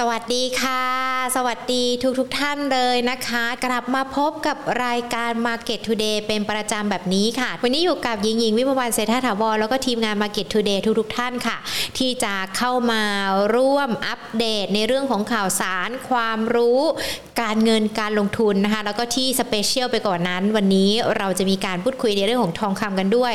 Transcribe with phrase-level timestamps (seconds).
[0.00, 11.56] สวัสดีค่ะ สวัสดีทุกทุกท่านเลยนะคะ กลับมาพบกับรายการ Market Today เป็นประจำแบบนี้ค่ะ วันนี้อยู่กับหญิงหญิงวิมวันเศรษฐาถาวรแล้วก็ทีมงาน Market Today ทุกทุกท่านค่ะ
[11.98, 13.02] ที่จะเข้ามา
[13.56, 16.80] ร่วมอัปเดตในเรื่องของข่าวสารความรู้
[17.42, 23.34] การเงินการลงทุนนะคะ แล้วก็ที่สเปเชียลไปก่อนนั้น วันนี้เราจะมีการพูดคุยในเรื่องของทองคำกันด้วย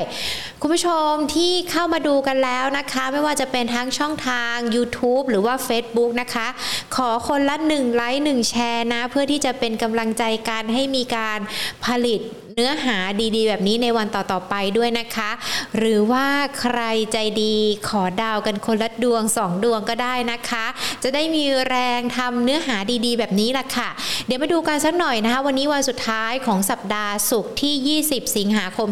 [0.62, 6.48] คุณผู้ชมที่เข้ามาดูกันแล้วนะคะ ไม่ว่าจะเป็นทั้งช่องทาง YouTube หรือว่า Facebook นะคะ
[6.96, 11.40] ขอคนละหนึ่งไลค์หนึ่งแชร์นะ เพื่อที่จะเป็นกำลังใจการให้มีการ
[11.86, 12.22] ผลิต
[12.56, 12.98] เนื้อหา
[13.36, 15.32] ดีๆ แบบนี้ในวันต่อๆไปด้วยนะคะ
[15.78, 16.26] หรือว่า
[16.60, 16.80] ใคร
[17.14, 17.56] ใจดี
[17.90, 20.66] ขอดาวกันคนละดวงสองดวงก็ได้นะคะ
[21.04, 23.90] จะได้มีแรงทำเนื้อหาดีๆ แบบนี้ล่ะค่ะ
[24.28, 28.90] เดี๋ยวมาดูกันสักหน่อยนะคะ วันนี้วันสุดท้ายของสัปดาห์ศุกร์ที่ 20 สิงหาคม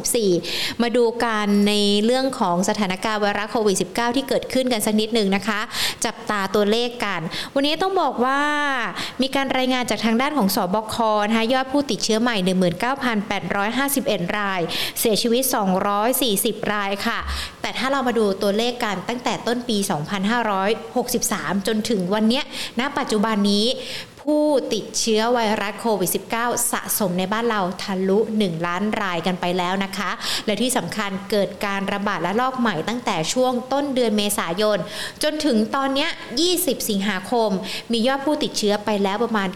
[0.00, 5.60] 2564 มาดูกันในเรื่องของสถานการณ์ไวรัสโควิด -19 ที่เกิดขึ้นกันสักนิดหนึ่งนะคะ
[6.04, 7.20] จับตาตัวเลขกัน
[7.54, 8.40] วันนี้ต้องบอกว่า
[9.22, 10.96] มีการรายงานจากทางด้านของสบค
[11.28, 14.60] นะคะยอดผู้ติดเชื้อใหม่19,851 ราย
[15.00, 15.42] เสียชีวิต
[16.08, 17.18] 240 รายค่ะ
[17.62, 19.76] แต่ถ้าเรามาดูตัวเลขกันตั้งแต่ต้นปี
[20.72, 22.42] 2563 จนถึงวันนี้
[22.80, 23.66] ณปัจจุบันนี้
[24.22, 30.10] ผู้ติดเชื้อไวรัสโควิด -19 สะสมในบ้านเราทะลุ 1 ล้านรายกันไปแล้วนะคะ
[30.46, 34.78] และที่สำคัญเกิดการระบาดและลอกใหม่ตั้งแต่ช่วงต้นเดือนเมษายน
[35.22, 36.10] จนถึงตอนนี้ย
[36.48, 37.50] 20 สิงหาคม
[37.92, 39.48] มียอดผู้ติดเชื้อไปแล้วประมาณ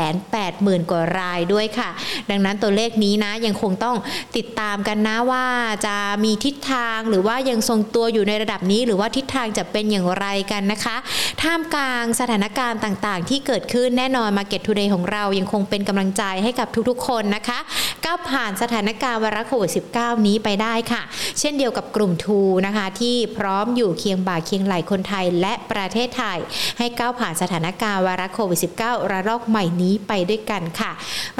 [0.00, 1.90] 980,000 กว่ารายด้วยค่ะ
[2.30, 3.96] ดังนั้นตัวเลขนี้นะยังคงต้อง
[4.36, 5.46] ติดตามกันนะว่า
[5.86, 10.96] จะมีทิศทางหรือว่ายังทรงตัวอยู่ในระดับนี้ หรือว่าทิศทางจะเป็นอย่างไรกันนะคะ
[11.42, 17.58] ท่ามกลางสถานการณ์ต่างๆ ที่เกิดขึ้นแน่นอน Market Today ของเรายังคงเป็นกำลังใจให้กับทุกๆ คนนะคะ
[18.04, 21.02] ก้าวผ่านสถานการณ์วรัสโควิด -19 นี้ไปได้ค่ะ
[21.40, 26.38] เช่นเดียวกับกลุ่มทูนะคะที่พร้อมอยู่เคียงบ่าเคียงไหลคนไทยและประเทศไทย
[26.78, 30.92] ให้ก้าวผ่านสถานการณ์วรัสโควิด -19 ระลอกใหม่นี้ไปด้วยกันค่ะ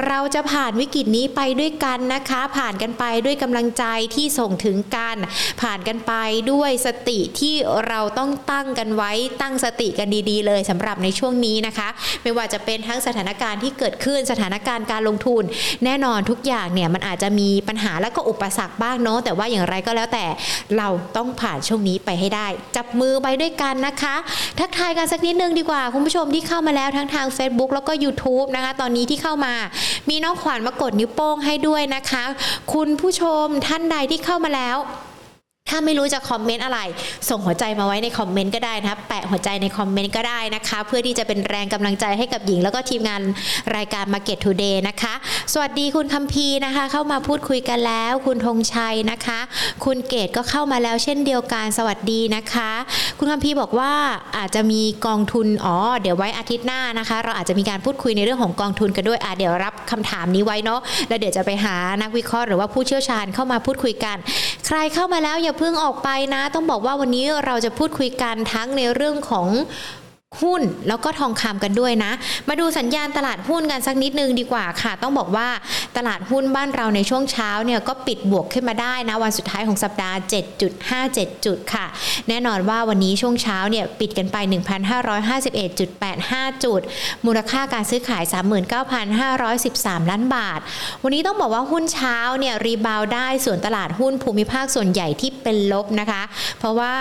[0.06, 3.84] เราจะผ่านวิกฤตนี้ไปด้วยกันนะคะ ผ่านกันไปด้วยกำลังใจ
[4.14, 5.16] ที่ส่งถึงกัน
[5.62, 6.12] ผ่านกันไป
[6.52, 7.54] ด้วยสติที่
[7.88, 9.12] เราต้องตั้งกันไว้
[9.42, 11.88] ตั้งสติกันดีๆ เลยสำหรับในช่วงนี้นะคะ
[12.22, 15.42] ไม่ว่าจะเป็นทั้งสถานการณ์ที่เกิดขึ้นสถานการณ์การลงทุน
[15.84, 20.26] แน่นอนทุกอย่างเนี่ยมันอาจจะมีปัญหาและก็อุปสรรคบ้างเนาะแต่ว่าอย่างไรก็แล้วแต่
[20.78, 24.14] เราต้องผ่านช่วงนี้ไปให้ได้ จับมือไปด้วยกันนะคะ
[24.58, 29.54] ทักทายกันสักนิดนึงดีกว่า คุณผู้ชมที่เข้ามาแล้วทั้งทาง Facebook แล้วก็ YouTube นะคะ ตอนนี้ที่เข้ามา
[30.10, 32.24] มีน้องขวัญมากดนิ้วโป้งให้ด้วยนะคะ
[32.74, 34.78] คุณผู้ชมท่านใดที่เข้ามาแล้ว
[35.68, 36.80] ถ้าไม่รู้จะคอมเมนต์อะไร
[37.28, 43.20] ส่งหัวใจมาไว้ในคอมเมนต์ก็ได้นะคะแปะหัวใจในคอมเมนต์ก็ได้นะคะ เพื่อที่จะเป็นแรงกำลังใจให้กับหญิง แล้วก็ทีมงาน
[43.76, 45.14] รายการ Market Today นะคะ
[45.52, 49.40] สวัสดีคุณคัมพีนะคะ เข้ามาพูดคุยกันแล้ว คุณธงชัยนะคะ
[49.84, 52.70] คุณเกดก็เข้ามาแล้วเช่นเดียวกันสวัสดีนะคะ
[53.18, 53.92] คุณคัมพีบอกว่า
[54.38, 64.16] อาจจะมีกองทุนอ๋อเดี๋ยวไว้อาทิตย์หน้านะคะ เราอาจจะมีการพูดคุยในเรื่องของกองทุนกันด้วยอะเดี๋ยวรับคำถามนี้ไว้เนาะแล้วเดี๋ยวจะไปหานักวิเคราะห์หรือว่าผู้เชี่ยวชาญเข้ามาพูดคุยกัน
[64.66, 69.46] ใครเข้ามาแล้วอย่าเพิ่งออกไปนะ ต้องบอกว่าวันนี้เราจะพูดคุยกันทั้งในเรื่องของ
[70.40, 72.12] หุ้นแล้วก็ทองคำกันด้วยนะ
[72.48, 75.48] มาดูสัญญาณตลาดหุ้นกันสักนิดนึงดีกว่าค่ะ ต้องบอกว่า
[75.96, 80.16] ตลาดหุ้นบ้านเราในช่วงเช้าเนี่ยก็ปิดบวกขึ้นมาได้นะ วันสุดท้ายของสัปดาห์
[80.80, 81.86] 7.57 จุดค่ะ
[82.28, 84.36] แน่นอนว่าวันนี้ช่วงเช้าเนี่ยปิดกันไป
[85.30, 86.80] 1,551.85 จุด
[87.26, 88.24] มูลค่าการซื้อขาย
[89.42, 90.60] 39,513 ล้านบาท
[91.02, 96.22] วันนี้ต้องบอกว่าหุ้นเช้าเนี่ยรีบาวได้ส่วนตลาดหุ้นภูมิภาคส่วนใหญ่ที่เป็นลบนะคะ
[96.58, 96.94] เพราะว่า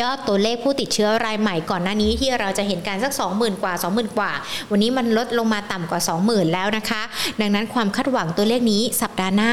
[0.00, 4.30] ยอดตัวเลขผู้ติดเชื้อรายใหม่ก่อนหน้านี้ที่เราจะเห็นการสัก 20,000 กว่า 20,000 กว่า
[4.70, 7.02] วันนี้มันลดลงมาต่ำกว่า 20,000 แล้วนะคะ
[7.40, 9.52] ดังนั้นความคาดหวังตัวเลขนี้สัปดาห์หน้า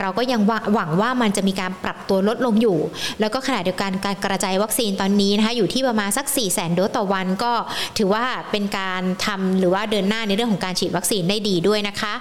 [0.00, 0.40] เราก็ยัง
[0.74, 2.78] หวังว่ามันจะมีการปรับตัวลดลงอยู่
[3.20, 7.52] แล้วก็ขณะเดียวกันการกระจายวัคซีนตอนนี้นะคะอยู่ที่ประมาณสัก 4 0 0 0 0 0โดสต่อวันก็
[7.98, 12.14] ถือว่าเป็นการทำหรือว่าเดินหน้าในเรื่องของการฉีดวัคซีนได้ดีด้วยนะคะ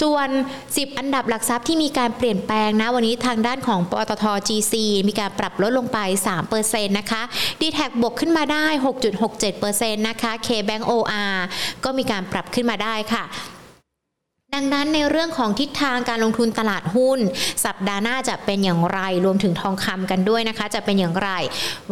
[0.00, 0.28] ส่วน
[0.64, 4.74] 10 อันดับหลักทรัพย์ที่มีการเปลี่ยนแปลงนะวันนี้ทางด้านของปตท GC
[5.08, 5.98] มีการปรับลดลงไป
[6.48, 7.17] 3%นะคะ
[7.60, 8.66] d t แทบวกขึ้นมาได้
[9.36, 11.34] 6.67%นะคะ K-Bank OR
[11.84, 13.24] ก็มีการปรับขึ้นมาได้ค่ะ
[14.56, 17.18] ดังนั้นในเรื่องของทิศทางการลงทุนตลาดหุ้น
[17.64, 21.30] สัปดาห์หน้าจะเป็นอย่างไรรวมถึงทองคำกันด้วยนะคะ จะเป็นอย่างไร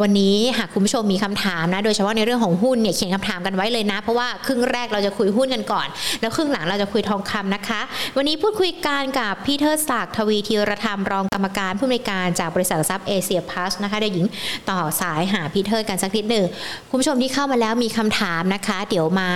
[0.01, 5.87] วันนี้หากคุณผู้ชมมีคำถามนะ โดยเฉพาะในเรื่องของหุ้นเนี่ยเขียนคำถามกันไว้เลยนะ เพราะว่าครึ่งแรกเราจะคุยหุ้นกันก่อน
[6.21, 7.81] แล้วครึ่งหลังเราจะคุยทองคำนะคะ
[8.17, 14.25] วันนี้พูดคุยกันกับพี่เทิดศักดิ์ทวีธีรธรรมรองกรรมการผู้อำนวยการจากบริษัททรัพย์เอเชียพลัสนะคะเดี๋ยวหญิง
[14.69, 16.45] ต่อสายหาพี่เทิดกันสักนิดหนึ่ง
[16.89, 19.29] คุณผู้ชมที่เข้ามาแล้วมีคำถามนะคะ เดี๋ยวมา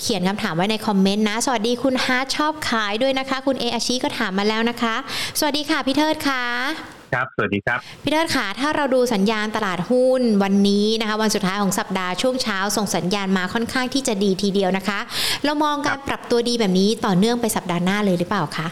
[0.00, 4.94] เขียนคำถามไว้ในคอมเมนต์นะ สวัสดีคุณฮาร์ดชอบขายด้วยนะคะ คุณเออาชีก็ถามมาแล้วนะคะ
[5.38, 6.44] สวัสดีค่ะพี่เทิดค่ะ
[7.14, 15.00] ครับ สวัสดีครับ พี่เดิร์ขาถ้าเราดูสัญญาณตลาดหุ้นวันนี้นะคะ วันสุดท้ายของสัปดาห์ช่วงเช้า ส่งสัญญาณมาค่อนข้างที่จะดีทีเดียวนะคะ
[15.44, 18.68] เรามองการปรับตัวดีแบบนี้ต่อเนื่องไปสัปดาห์หน้าเลยหรือเปล่าคะ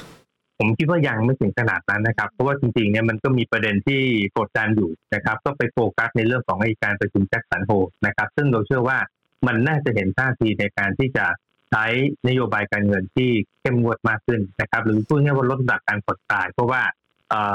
[0.58, 4.00] ผมคิดว่ายังไม่ถึงขนาดนั้นนะครับ เพราะว่าจริงๆเนี่ยมันก็มีประเด็นที่
[4.38, 7.70] กดดันอยู่นะครับ ก็ไปโฟกัสในเรื่องของการประชุมแจ็คสันโฮ
[8.06, 8.98] นะครับ ซึ่งเราเชื่อว่า
[9.46, 11.26] มันน่าจะเห็นท่าทีในการที่จะ
[11.70, 11.84] ใช้
[12.28, 13.30] นโยบายการเงินที่
[13.60, 16.82] เข้มงวดมากขึ้นนะครับ หรือพูดง่ายว่าลดระดับการกดตาย เพราะว่า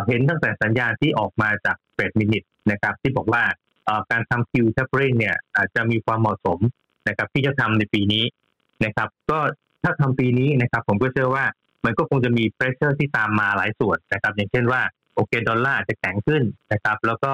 [0.07, 3.43] เห็นตั้งแต่สัญญาณที่ออกมาจากเฟด minutes นะครับ ที่บอกว่า
[4.11, 6.59] การทำ QE tapering เนี่ยอาจจะมีความเหมาะสม
[7.07, 8.23] นะครับ ที่จะทำในปีนี้
[8.85, 9.39] นะครับ ก็
[9.83, 11.45] ถ้าทำปีนี้นะครับ ผมก็เชื่อว่า
[11.85, 14.81] มันก็คงจะมี pressure ที่ตามมาหลายส่วนนะครับ อย่างเช่นว่า
[15.15, 16.43] โอเคดอลลาร์จะแข็งขึ้น
[16.73, 17.33] นะครับ แล้วก็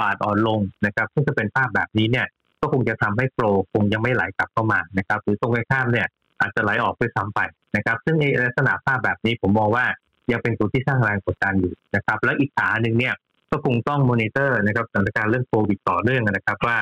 [0.00, 2.26] บาทอ่อนลงนะครับ ซึ่งจะเป็นภาพแบบนี้เนี่ย
[2.60, 6.06] ก็คงจะทำให้ flow คงยังไม่ไหลกลับเข้ามานะครับหรือตรงข้ามเนี่ย
[6.40, 7.40] อาจจะไหลออกไปซ้ำไป
[7.76, 9.84] นะครับ ซึ่งในลักษณะภาพแบบนี้ผมมองว่า
[10.32, 13.14] ยังเป็นตัวที่สร้างแรงกดดันอยู่นะครับ แล้วอีกขาหนึ่งเนี่ย
[13.50, 16.76] ก็คงต้องมอนิเตอร์นะครับสถานการณ์เรื่องโควิดต่อเนื่องนะครับ ว่า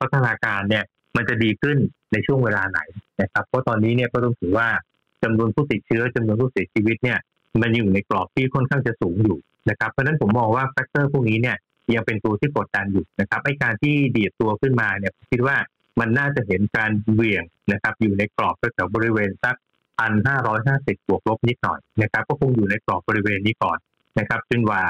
[0.00, 0.84] พัฒนาการเนี่ย
[1.16, 1.76] มันจะดีขึ้น
[2.12, 2.80] ในช่วงเวลาไหน
[3.22, 4.68] นะครับ เพราะตอนนี้เนี่ยก็ต้องถือว่า
[5.22, 7.18] จำนวนผู้ติดเชื้อจำนวนผู้เสียชีวิตเนี่ย
[7.62, 9.38] มันอยู่ในกรอบที่ค่อนข้างจะสูงอยู่
[9.70, 11.56] นะครับ เพราะฉะนั้นผมมองว่า factor พวกนี้เนี่ย
[11.96, 15.56] ยังเป็นตัวที่กดดันอยู่นะครับไอการที่ดีดตัวขึ้นมาเนี่ยคิดว่า
[16.00, 19.56] มันน่าจะเห็นการเวี่ยงนะครับ อยู่ในกรอบแถวบริเวณสัก
[19.98, 23.78] พันห้าร้อยห้าสิบบวกลบนิดหน่อยนะครับ ก็คงอยู่ในกรอบบริเวณนี้ก่อน
[24.18, 24.82] นะครับจนว่า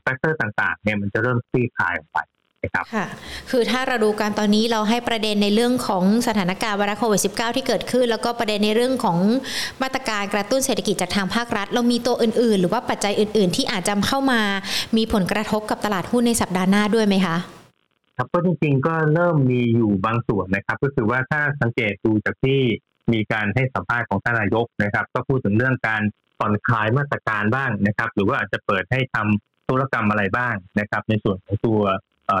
[0.00, 2.18] แฟกเตอร์ต่างๆเนี่ยมันจะเริ่มคลี่คลายออกไป
[2.64, 3.06] นะครับค่ะ
[3.50, 9.18] คือถ้าเราดูการตอนนี้เราให้ประเด็นในเรื่องของสถานการณ์วัคโควิด -19 ที่เกิดขึ้น แล้วก็ประเด็นในเรื่องของ
[9.82, 14.40] มาตรการกระตุ้นเศรษฐกิจจากทางภาครัฐ เรามีตัวอื่น ๆ หรือว่าปัจจัยอื่น ๆ ที่อาจจะเข้ามา
[14.96, 17.36] มีผลกระทบกับตลาดหุ้นในสัปดาห์หน้าด้วยไหมคะ
[18.16, 22.60] ครับก็จริงๆก็เริ่มมีอยู่บางส่วนนะครับ ก็คือว่าถ้าสังเกตดูจากที่
[23.12, 26.02] มีการให้สัมภาษณ์ของท่านนายกนะครับ ก็พูดถึงเรื่องการ
[26.38, 31.80] ผ่อนคลายมาตรการบ้างนะครับ หรือว่าอาจจะเปิดให้ทำธุรกรรมอะไรบ้างนะครับ ในส่วนของตัว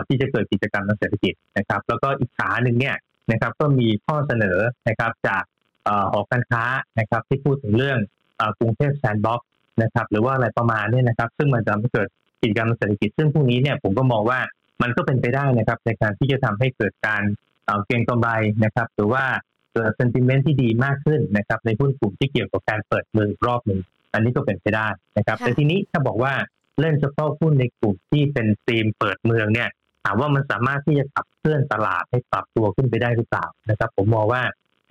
[0.06, 2.96] ที่จะเกิดกิจกรรมทางเศรษฐกิจนะครับ แล้วก็อีกขาหนึ่งเนี่ย
[3.32, 4.58] นะครับก็มีข้อเสนอ
[4.88, 5.42] นะครับจาก
[6.12, 6.64] หอการค้า
[6.98, 7.98] นะครับที่พูดถึงเรื่อง
[8.58, 9.48] กรุงเทพ sandbox
[9.82, 12.08] นะครับหรือว่าอะไรประมาณนี้นะครับ ซึ่งมันจะทำให้เกิด
[12.40, 14.40] กิจกรรมเศรษฐกิจ ซึ่งพวกนี้เนี่ยผมก็มองว่า
[14.82, 17.22] มันก็เป็นไปได้นะครับในการที่จะทำให้เกิดการ
[17.86, 18.30] เก็งกำไร
[18.64, 19.24] นะครับ หรือว่า
[19.74, 23.80] เกิด sentiment ที่ดีมากขึ้นนะครับในหุ้นกลุ่มที่เกี่ยวกับการเปิดเมืองรอบหนึ่ง
[24.12, 24.88] อันนี้ก็เป็นไปได้
[25.18, 26.32] นะครับ แต่ทีนี้ถ้าบอกว่า
[26.80, 29.68] เล่นเฉพาะหุ้นในกลุ่มที่เป็นธีมเปิดเมืองเนี่ย
[30.04, 34.42] ถามว่ามันสามารถที่จะขับเคลื่อนตลาดให้ปรับตัวขึ้นไปได้หรือเปล่านะครับ ผมมองว่า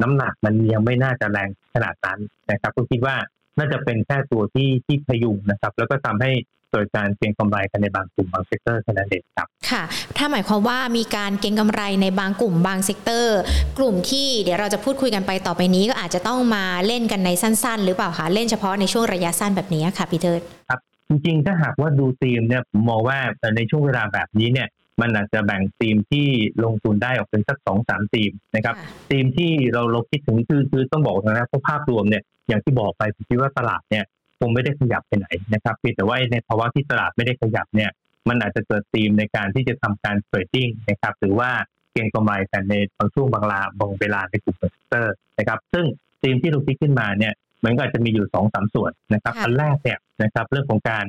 [0.02, 2.20] น้ำหนักมันยังไม่น่าจะแรงขนาดนั้น
[2.52, 3.16] นะครับก็คิดว่า
[3.58, 6.32] น่าจะเป็นแค่ตัวที่ที่พยุงนะครับ แล้วก็ทำให้
[6.72, 9.84] เกิดการเก็งกำไรกันในบางกลุ่มบาง sector แค่นั้นเองครับค่ะ
[10.18, 13.40] ถ้าหมายความว่ามีการเก็งกำไรในบางกลุ่มบาง sector
[13.78, 23.20] กลุ่มที่เดี๋ยวเราจะพูดคุยกันไปต่อไปนี้ก็อาจจะต้องมาเล่นกันในสั้น ๆ หรือเปล่าคะเล่นเฉพาะในช่วงระยะสั้นแบบนี้ค่ะพี่เติร์ดครับ จริงๆ ถ้าหากว่าดูธีมเนี่ยผมมองว่า
[23.56, 24.68] ในช่วงเวลาแบบนี้เนี่ย
[25.02, 26.28] มันอาจจะแบ่งธีมที่
[26.64, 28.76] ลงทุนได้ออกเป็นสักสองสามธีมนะครับ
[29.10, 34.04] ธีมที่เราเราคิดถึงคือคือต้องบอกนะเพราะภาพรวมเนี่ยอย่างที่บอกไปผมคิดว่าตลาดเนี่ย
[34.40, 37.92] คงไม่ได้ขยับไปไหนนะครับเพียงแต่ว่าในภาวะที่ตลาดไม่ได้ขยับเนี่ย
[38.30, 41.50] มันอาจจะเกิดธีมในการที่จะทำการ trading นะครับหรือว่า
[41.94, 45.86] เก็งกำไรกันในบางช่วงบางลาบางเวลาในกลุ่ม sector นะครับซึ่ง
[46.22, 47.34] ธีมที่เราคิดขึ้นมาเนี่ย
[47.66, 51.06] มันก็อาจจะมีอยู่สองสามส่วนนะครับอันแรกเนี่ยนะครับ เรื่องของการ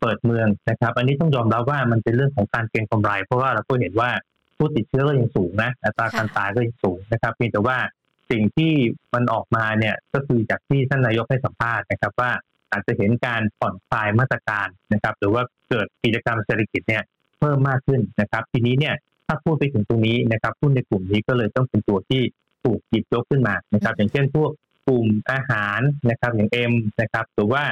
[0.00, 4.10] เปิดเมืองนะครับ อันนี้ต้องยอมรับว่ามันเป็นเรื่องของการเก็งกำไร เพราะว่าเราก็เห็นว่า
[4.56, 7.78] ผู้ติดเชื้อก็ยังสูงนะอัตราการตายก็ยังสูงนะครับเพียงแต่ว่า
[8.30, 8.72] สิ่งที่
[9.14, 12.30] มันออกมาเนี่ยก็คือจากที่ท่านนายกให้สัมภาษณ์นะครับว่า
[12.72, 17.02] อาจจะเห็นการผ่อนคลายมาตรการนะครับ หรือว่าเกิดกิจกรรมเศรษฐกิจเนี่ย
[17.38, 18.94] เพิ่มมากขึ้นนะครับ ทีนี้เนี่ย
[19.26, 22.22] ถ้าพูดไปถึงตรงนี้นะครับหุ้นในกลุ่มนี้ก็เลยต้องเป็นตัวที่
[22.64, 24.50] ถูกหยิบยกขึ้นมานะครับ อย่างเช่นพวก
[24.90, 25.80] กลุ่มอาหาร
[26.10, 27.64] นะครับอย่างเอ็มนะครับหรือว่า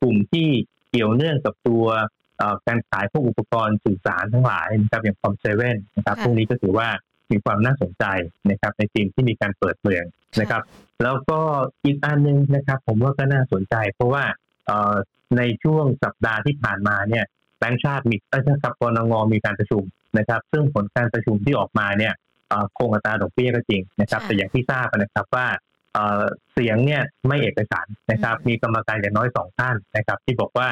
[0.00, 0.48] กลุ่มที่
[0.90, 1.84] เกี่ยวเนื่องกับตัว
[2.66, 6.88] การขายพวกอุปกรณ์สื่อสารทั้งหลายนะครับอย่างคอมเซเว่นนะครับพวกนี้ก็ถือว่า
[7.30, 8.04] มีความน่าสนใจ
[8.50, 10.04] นะครับในทีมที่มีการเปิดเมือง
[10.40, 10.62] นะครับ
[11.02, 11.40] แล้วก็
[11.84, 14.24] อีกอันนึงนะครับ ผมว่าก็น่าสนใจ เพราะว่า
[15.36, 17.24] ในช่วงสัปดาห์ที่ผ่านมาเนี่ย
[17.58, 19.82] แบงก์ชาติมีเออครับกรงมีการประชุม
[20.18, 22.14] นะครับ ซึ่งผลการประชุมที่ออกมาเนี่ย
[22.78, 25.46] คงอัตราดอกเบี้ยก็จริงนะครับ แต่อย่างที่ทราบนะครับว่า
[26.52, 30.68] เสียงเนี่ยไม่เอกฉันนะครับ มีกรรมการอย่างน้อยสองท่านนะครับ ที่บอกว่า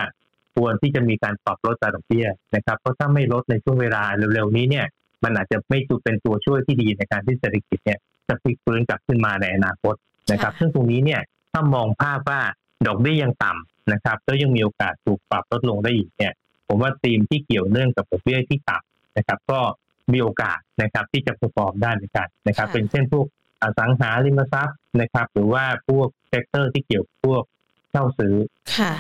[0.57, 4.03] ควรที่จะมีการปรับลดดอกเบี้ยนะครับ เพราะถ้าไม่ลดในช่วงเวลา
[4.35, 4.87] เร็วๆนี้เนี่ย
[5.25, 7.99] มันอาจจะไม่จูเป็นตัวช่วยที่ดีในการที่เศรษฐกิจเนี่ย
[8.29, 9.95] จะพลิกฟื้นกลับขึ้นมาในอนาคต
[10.33, 11.21] นะครับ ซึ่งตรงนี้เนี่ย
[11.53, 12.41] ถ้ามองภาพว่า
[12.87, 16.33] ดอกเบี้ยยังต่ำนะครับแล้วยังมีโอกาสถูกปรับลดลงได้อีกเนี่ย
[16.69, 19.61] ผมว่าธีมที่เกี่ยวเนื่องกับดอกเบี้ยที่ต่ำนะครับ ก็
[20.13, 23.27] มีโอกาสนะครับที่จะประกอบด้านในการนะครับ เป็นเช่นพวก
[23.63, 27.43] อสังหาริมทรัพย์นะครับ หรือว่าพวก sector ที่เกี่ยวพวก
[27.91, 28.35] เช่าซื้อ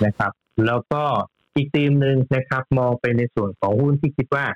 [0.07, 0.33] นะครับ
[0.67, 1.02] แล้วก็
[1.57, 4.47] อีกธีมหนึ่งนะครับ มองไปในส่วนของหุ้นที่คิดว่า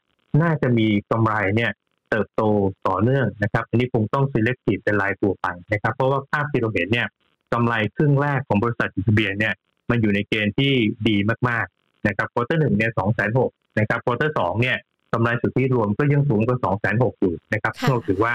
[0.42, 1.72] น่าจะมีกำไรเนี่ย
[2.10, 2.42] เติบโต
[2.88, 7.08] ต่อเนื่องนะครับ อันนี้คงต้อง selective เป็นรายตัวไปนะครับ เพราะว่าภาพที่เราเห็นเนี่ย
[7.52, 9.54] กำไรครึ่งแรกของบริษัทจดทะเบียนเนี่ย
[9.90, 10.72] มันอยู่ในเกณฑ์ที่
[11.08, 11.16] ดี
[11.48, 14.76] มากๆนะครับ quarter หนึ่งเนี่ยสองแสนหกนะครับ quarter สองเนี่ย
[15.12, 18.34] กำไรสุทธิรวมก็ยังสูงกว่าสองแสนหกอยู่นะครับซึ่งเราถือว่า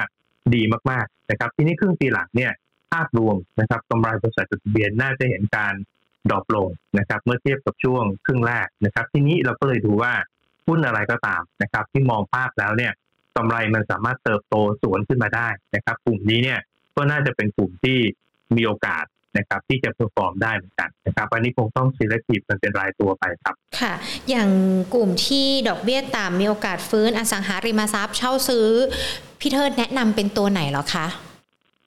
[0.56, 2.52] ดีมากๆนะครับทีนี้ครึ่งปีหลังเนี่ย
[2.92, 5.74] ภาพรวมนะครับกำไรบริษัทจดทะเบียนน่าจะเห็นการ
[6.30, 10.14] drop ลงนะครับ เมื่อเทียบกับช่วงครึ่งแรกนะครับ ทีนี้เราก็เลยดูว่า
[10.68, 12.94] หุ้นอะไรก็ตามนะครับ ที่มองภาพแล้วเนี่ย
[13.36, 16.60] กำไรมันสามารถเติบโตสวนขึ้นมาได้นะครับ กลุ่มนี้เนี่ย
[16.96, 17.98] ก็น่าจะเป็นกลุ่มที่
[18.56, 19.06] มีโอกาส
[19.38, 23.94] นะครับที่จะ perform ได้เหมือนกันนะครับอันนี้คงต้อง selective มันเป็นรายตัวไปครับ ค่ะ
[24.30, 24.50] อย่าง
[24.94, 28.68] กลุ่มที่ดอกเบี้ยต่ำมีโอกาสฟื้นอสังหาริมทรัพย์เช่าซื้อ
[29.40, 31.08] พี่เทิดแนะนำเป็นตัวไหนหรอคะ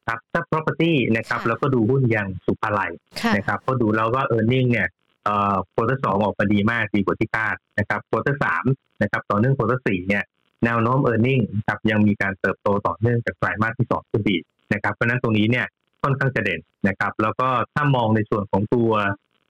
[0.07, 4.89] ครับถ้า property นะครับค่ะแล้วก็ดูหุ้นอย่างศุภาลัยค่ะนะครับก็ดูแล้วว่า e a r n i n g เนี่ย
[5.25, 8.65] เอ่อ quarter สองออกมาดีมากดีกว่าที่คาดนะครับ quarter สาม
[9.03, 10.25] นะครับต่อเนื่อง quarter สี่เนี่ย
[10.65, 14.37] แนวโน้ม e a r n i n g นะครับยังมีการเติบโตต่อเนื่องจากไตรมาสที่สองขึ้นดี
[14.73, 15.67] นะครับเพราะฉะนั้นตรงนี้เนี่ย
[16.03, 18.91] ค่อนข้างจะเด่นนะครับ แล้วก็ถ้ามองในส่วนของตัว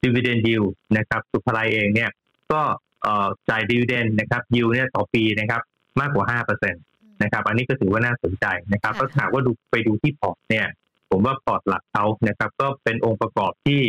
[0.03, 2.11] dividend yield นะครับศุภาลัยเองเนี่ย
[2.53, 2.63] ก็
[3.03, 5.63] เอ่อจ่าย dividend นะครับ yield เนี่ยต่อปีนะครับ
[6.01, 6.79] มากกว่าห้าเปอร์เซ็นต์
[7.23, 10.67] นะครับ อันนี้ก็ถือว่าน่าสนใจนะครับค่ะก็ถามว่าดูไปดูที่พอร์ตเนี่ย
[11.11, 13.81] ผมว่าพอร์ตหลักเขานะครับ ก็เป็นองค์ประกอบที่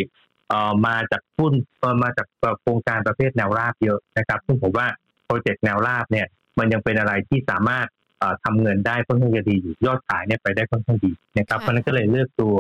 [0.49, 2.27] เอ่อมาจากหุ้นเอ่อมาจาก
[2.61, 4.87] โครงการประเภทแนวราบเยอะนะครับ ซึ่งผมว่า
[5.25, 6.27] project แนวราบเนี่ย
[6.59, 8.02] มันยังเป็นอะไรที่สามารถเอ่อ
[8.43, 12.55] ทำเงินได้ค่อนข้างจะดีอยู่ยอดขายเนี่ยไปได้ค่อนข้างดีนะครับค่ะเพราะฉะนั้นก็เลยเลือกตัว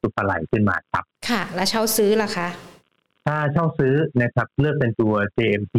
[0.00, 2.48] ศุภาลัยขึ้นมาครับ ค่ะ แล้วเช่าซื้อล่ะคะ
[3.26, 5.76] ถ้าเช่าซื้อนะครับเลือกเป็นตัว JMT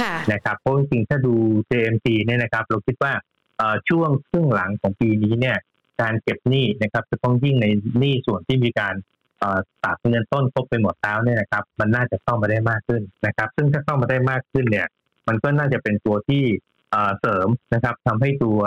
[0.00, 1.34] ค่ะนะครับเพราะจริงๆถ้าดู
[1.70, 3.12] JMT เนี่ยนะครับ เราคิดว่า
[3.58, 5.56] เอ่อช่วงครึ่งหลังของปีนี้เนี่ย
[6.00, 7.66] การเก็บหนี้นะครับจะต้องยิ่งใน
[7.98, 8.94] หนี้ส่วนที่มีการ
[9.38, 14.86] เอ่อตัดเงินต้นครบไปหมดแล้วเนี่ยนะครับ มันน่าจะเข้ามาได้มากขึ้นนะครับ ซึ่งถ้าเข้ามาได้มากขึ้นเนี่ย
[15.28, 16.44] มันก็น่าจะเป็นตัวที่
[16.90, 18.58] เอ่อเสริมนะครับทำให้ตัว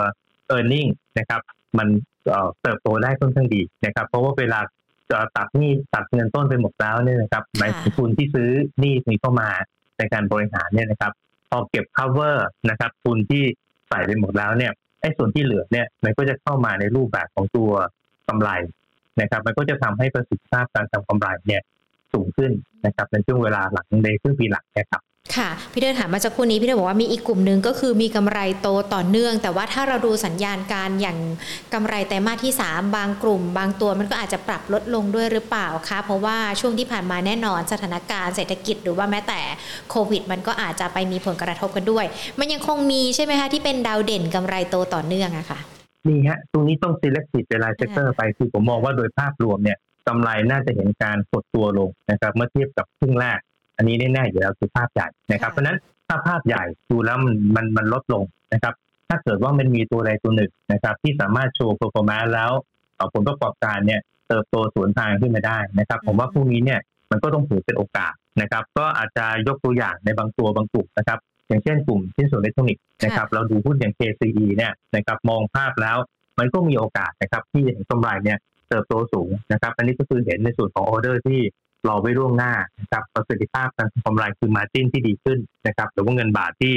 [0.54, 1.40] e a r n i n g นะครับ
[1.78, 1.88] มัน
[2.28, 4.60] เอ่อเติบโตได้ค่อนข้างดีนะครับ เพราะว่าเวลา
[5.10, 8.50] จะตัดหนี้ตัดเงินต้นไปหมดแล้วเนี่ยนะครับหมายถึงทุนที่ซื้อ
[8.80, 9.48] หนี้นี้เข้ามา
[9.98, 11.12] ในการบริหารเนี่ยนะครับ
[11.50, 12.36] พอเก็บ cover
[12.70, 13.42] นะครับ ทุนที่
[13.88, 17.70] ใส่ไปหมดแล้วเนี่ยไอ้ส่วนที่เหลือเนี่ยมันก็จะเข้ามาในรูปแบบของตัว
[18.28, 18.50] กำไร
[19.20, 21.62] นะครับ มันก็จะทำให้ประสิทธิภาพการทำกำไรเนี่ย
[22.12, 22.52] สูงขึ้น
[22.86, 25.02] นะครับในช่วงเวลาหลังในครึ่งปีหลังนะครับ
[25.36, 31.18] ค่ะ พี่เดินถามมาจากคู่นี้พี่เดินบอกว่ามีอีกกลุ่มหนึ่งก็คือมีกำไรโตต่อเนื่อง แต่ว่าถ้าเราดูสัญญาณการอย่าง
[31.74, 39.40] กำไรไตรมาสที่ 3 บางกลุ่ม บางตัวมันก็อาจจะปรับลดลงด้วยหรือเปล่าคะเพราะว่าช่วงที่ผ่านมาแน่นอนสถานการณ์เศรษฐกิจหรือว่าแม้แต่
[39.90, 42.04] โควิด มันก็อาจจะไปมีผลกระทบกันด้วย
[42.38, 45.58] มันยังคงมีใช่ไหมคะที่เป็นดาวเด่นกำไรโตต่อเนื่องอะค่ะ
[46.08, 53.38] นี่ฮะตรงนี้ต้อง selective เป็นราย sector ไปคือผมมองว่าโดยภาพรวมเนี่ยกำไรน่าจะเห็นการหดตัวลงนะครับเมื่อเทียบกับครึ่งแรก
[53.76, 58.74] อันนี้แน่ๆอยู่แล้วคือภาพใหญ่นะครับค่ะเพราะฉะนั้นถ้าภาพใหญ่ดูแล้วมันมันมันลดลงนะครับ
[59.08, 62.50] ถ้าเกิดว่ามันมีตัวใดตัวหนึ่งนะครับ ที่สามารถโชว์ performance แล้ว
[62.96, 75.98] เอ่อผลประกอบการเนี่ยเติบโตสวนทางขึ้นมาได้นะครับ ผมว่าพวกนี้เนี่ยมันก็ต้องถือเป็นโอกาสนะครับ ก็อาจจะยกตัวอย่างในบางตัวบางกลุ่มนะครับ อย่างเช่นกลุ่มชิ้นส่วนอิเล็กทรอนิกส์นะครับ เราดูหุ้นอย่าง KCE เนี่ยนะครับมองภาพแล้ว
[76.38, 78.38] มันก็มีโอกาสนะครับที่เห็นกำไรเนี่ย
[78.68, 81.40] เติบโตสูงนะครับ อันนี้ก็คือเห็นในส่วนของออเดอร์ที่
[81.88, 86.74] รอไว้ล่วงหน้านะครับประสิทธิภาพการทำกำไรคือ margin ที่ดีขึ้นนะครับ หรือว่าเงินบาทที่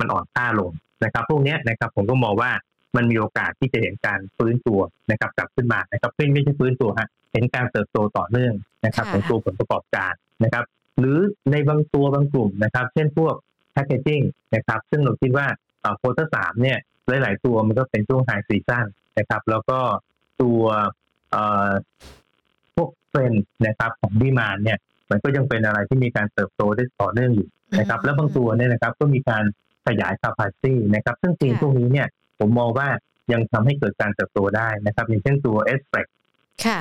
[0.00, 0.70] มันอ่อนค่าลง
[1.04, 2.50] นะครับ พวกเนี้ยนะครับผมก็มองว่า
[2.96, 10.12] มันมีโอกาสที่จะเห็นการฟื้นตัวนะครับกลับขึ้นมานะครับไม่ไม่ใช่ฟื้นตัวฮะเห็นการเติบโตต่อเนื่องนะครับค่ะของตัวผลประกอบการ
[10.44, 10.64] นะครับ
[10.98, 11.18] หรือ
[11.50, 13.34] ในบางตัวบางกลุ่มนะครับ เช่นพวก
[13.72, 14.20] แพ c เกจจิ้ง
[14.54, 15.46] นะครับ ซึ่งเราคิดว่า
[15.98, 16.78] quarter สามเนี่ย
[17.22, 18.86] หลาย ๆ ตัวมันก็เป็นช่วง high season
[19.18, 19.78] นะครับ แล้วก็
[20.42, 20.62] ตัว
[23.18, 24.78] เอ่อพวกเทรนด์นะครับของดีมานเนี่ย
[25.10, 27.48] มันก็ยังเป็นอะไรที่มีการเติบโตได้ต่อเนื่องอยู่
[27.78, 29.44] นะครับแล้วบางตัวเนี่ยนะครับก็มีการ
[29.86, 32.06] ขยาย capacity นะครับ ซึ่งทีมค่ะพวกนี้เนี่ย
[32.38, 32.88] ผมมองว่า
[33.32, 36.06] ยังทำให้เกิดการเติบโตได้นะครับ อย่างเช่นตัว s p e c
[36.64, 36.78] ค่ะ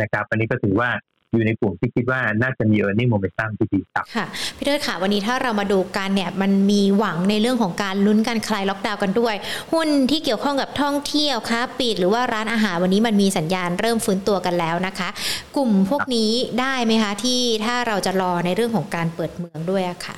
[0.00, 0.90] นะครับ อันนี้ก็ถือว่า
[1.32, 9.34] อยู่ในกลุ่มที่คิดว่าน่าจะมี earning momentum ที่ดีครับค่ะพี่เทิดค่ะ วันนี้ถ้าเรามาดูกันเนี่ยมันมีหวังในเรื่องของการลุ้นการคลายล็อกดาวน์กันด้วย
[9.72, 15.08] หุ้นที่เกี่ยวข้องกับท่องเที่ยวค้าปลีกหรือว่าร้านอาหารวันนี้มันมีสัญญาณเริ่มฟื้นตัวกันแล้วนะคะ
[15.56, 16.30] กลุ่มพวกนี้
[16.60, 20.16] ได้ไหมคะ ที่ถ้าเราจะรอในเรื่องของการเปิดเมืองด้วยอะค่ะ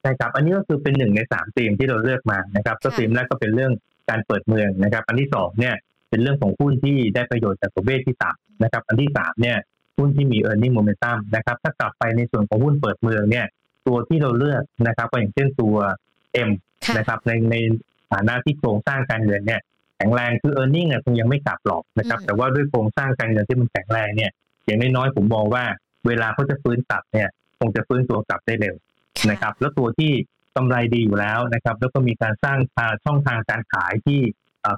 [0.00, 3.72] ใช่ครับอันนี้ก็คือเป็นหนึ่งในสามธีมที่เราเลือกมานะครับก็ค่ะธีมแรกก็เป็นเรื่อง
[4.10, 5.74] การเปิดเมืองนะครับ อันที่สองเนี่ย
[6.10, 9.56] เป็นเรื่องของหุ้นที่ได้ประโยชน์จากตัวเบสที่ต่ำนะครับ อันที่สามเนี่ย
[9.96, 13.46] หุ้นที่มี e a r n i n g momentum นะครับถ้ากลับไปในส่วนของหุ้นเปิดเมืองเนี่ย
[13.86, 15.76] ตัวที่เราเลือกนะครับก็อย่างเช่นตัว
[16.48, 16.50] M
[16.84, 17.56] ค่ะนะครับในใน
[18.12, 19.60] ฐานะที่โครงสร้างการเงินเนี่ย
[19.96, 24.30] แข็งแรงคือ e a r n i n g เนี่ยคงยังไม่กลับหรอกนะครับอืมแต่ว่าด้วยโครงสร้างการเงินที่มันแข็งแรงเนี่ย
[24.64, 25.64] อย่างน้อยๆผมมองว่า
[26.06, 28.74] เวลาเขาจะฟื้นกลับเนี่ยคงจะฟื้นตัวกลับได้เร็ว
[29.30, 30.12] นะครับแล้วตัวที่
[30.56, 32.58] กำไรดีอยู่แล้วนะครับแล้วก็มีการสร้าง
[33.04, 34.20] ช่องทางการขายที่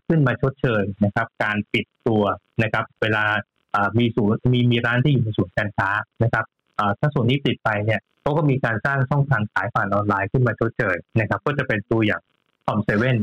[0.06, 2.22] ขึ้นมาชดเชยนะครับ การปิดตัว
[2.62, 3.24] นะครับ เวลา
[3.98, 5.88] มีศูนย์มีมีร้านที่อยู่ในศูนย์การค้า
[6.22, 6.44] นะครับ
[6.98, 12.20] ถ้าส่วนนี้ปิดไปเนี่ยเขาก็มีการสร้างช่องทางขายผ่านออนไลน์ขึ้นมาชดเชยนะครับ ก็จะเป็นตัวอย่าง
[12.66, 13.16] คอมเซเว่น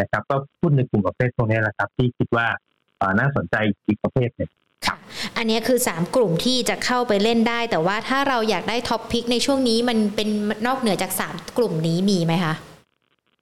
[0.00, 2.46] นะครับ ก็พูดในกลุ่มประเภทพวกนี้แหละครับ ที่คิดว่า
[3.18, 4.50] น่าสนใจอีกประเภทหนึ่ง
[4.86, 4.96] ค่ะ
[5.36, 10.28] อันนี้คือ 3 กลุ่มที่จะเข้าไปเล่นได้ แต่ว่าถ้าเราอยากได้ท็อปพิกในช่วงนี้มันเป็น
[10.66, 12.54] นอกเหนือจาก 3 กลุ่มนี้มีไหมคะ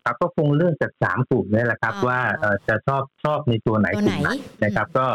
[0.04, 2.20] ครับก็คงเลือกจากสามกลุ่มนี่แหละครับ ว่า
[2.68, 4.30] จะชอบชอบในตัวไหนกลุ่มไหน
[4.64, 5.06] นะครับ ก็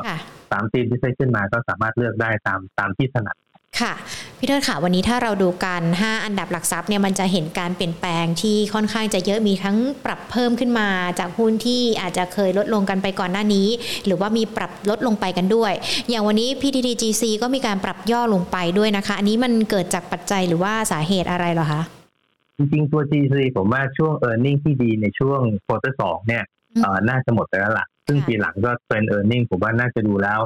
[0.52, 3.36] สามทีมที่ใช้ขึ้นมาก็สามารถเลือกได้ตามตามที่ถนัด
[3.82, 3.94] ค่ะ
[4.38, 10.88] พี่เทิดค่ะวันนี้ถ้าเราดูกัน 5 อันดับหลักทรัพย์เนี่ยมันจะเห็นการเปลี่ยนแปลงที่ค่อนข้างจะเยอะมีทั้งปรับเพิ่มขึ้นมา
[11.20, 13.68] จากหุ้นที่อาจจะเคยลดลงกันไปก่อนหน้านี้
[14.06, 15.74] หรือว่ามีปรับลดลงไปกันด้วย
[16.10, 21.82] อย่างวันนี้ PTTGC ก็มีการปรับย่อลงไปด้วยนะคะ อันนี้มันเกิดจากปัจจัยหรือว่าสาเหตุอะไรหรอคะ
[22.58, 26.44] จริงๆตัว GC ผมว่าช่วง e a r n i n g ที่ดีในช่วง quarter สองเนี่ย
[27.10, 30.40] น่าจะหมดไปแล้วล่ะ ซึ่งปีหลังก็เป็น e a r n i n g ผมว่าน่าจะดูแล้ว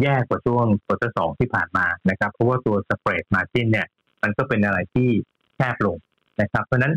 [0.00, 3.86] แย่กว่าช่วง quarter สองที่ผ่านมานะครับ เพราะว่าตัว spread margin เนี่ย
[4.22, 5.08] มันก็เป็นอะไรที่
[5.56, 5.96] แคบลง
[6.40, 6.94] นะครับ เพราะนั้น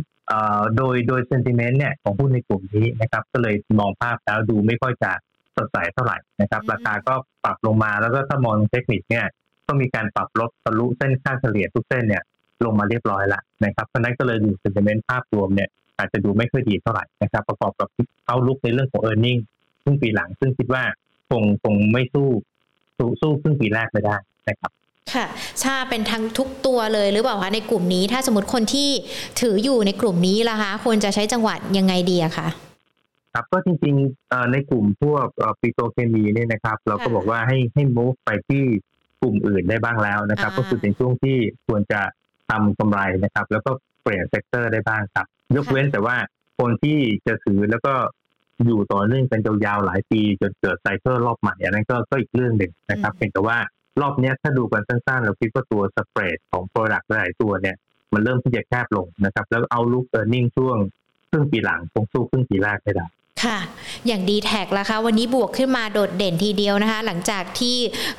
[0.77, 5.11] โดยโดยเซนติเมนต์เนี่ยของหุ้นในกลุ่มนี้นะครับ ก็เลยมองภาพแล้วดูไม่ค่อยจะ
[5.55, 9.25] สดใสเท่าไหร่นะครับ ราคาก็ปรับลงมาแล้วก็ถ้ามองเทคนิคเนี่ย
[9.67, 12.23] ก็มีการปรับลดทะลุเส้นค่าเฉลี่ยทุกเส้นเนี่ย
[12.65, 17.87] ลงมาเรียบร้อยแล้วนะครับ เพราะนั้นก็เลยดูเซนติเมนต์ภาพรวมเนี่ยอาจจะดูไม่ค่อยดีเท่าไหร่นะครับ ประกอบกับ
[18.25, 19.39] เขาลุกในเรื่องของ e a r n i n g
[19.83, 20.83] ซึ่งปีหลัง ซึ่งคิดว่า
[21.29, 22.29] คงคงไม่สู้
[22.97, 24.15] สู้สู้ครึ่งปีแรกไม่ได้
[24.49, 24.71] นะครับ
[25.13, 25.25] ค่ะ
[25.63, 28.89] จะเป็นทั้งทุกตัวเลยหรือเปล่าคะในกลุ่มนี้ ถ้าสมมติคนที่
[29.41, 32.47] ถืออยู่ในกลุ่มนี้ล่ะคะควรจะใช้จังหวะยังไงดีอะคะ
[33.33, 35.27] ครับก็จริงๆในกลุ่มพวก
[35.61, 38.63] ปิโตเคมีเนี่ยนะครับ เราก็บอกว่าให้ให้ move ไปที่
[39.21, 41.37] กลุ่มอื่นได้บ้างแล้วนะครับ ก็คือเป็นช่วงที่
[41.67, 42.01] ควรจะ
[42.49, 43.71] ทำกำไรนะครับ แล้วก็
[44.03, 45.25] เปลี่ยน sector ได้บ้างครับ
[45.55, 46.15] ยกเว้นแต่ว่า
[46.59, 46.97] คนที่
[47.27, 47.93] จะถือแล้วก็
[48.65, 53.57] อยู่ต่อเนื่องกันยาวๆหลายปีจนเกิด cycle รอบใหม่อันนั้นก็ก็อีกเรื่องหนึ่งนะครับเพียงแต่ว่า
[54.01, 57.75] รอบนี้ถ้าดูกันสั้นๆ เราคิดว่าตัว spread ของ product หลายตัวเนี่ย
[58.13, 60.77] มันเริ่มที่จะแคบลงนะครับแล้ว outlook earning ช่วง
[61.29, 63.05] ครึ่งปีหลังคงสู้ครึ่งปีแรกไม่ได้
[63.43, 63.59] ค่ะ
[64.07, 67.77] อย่างดีแทคละคะ วันนี้บวกขึ้นมาโดดเด่นทีเดียวนะคะ หลังจากที่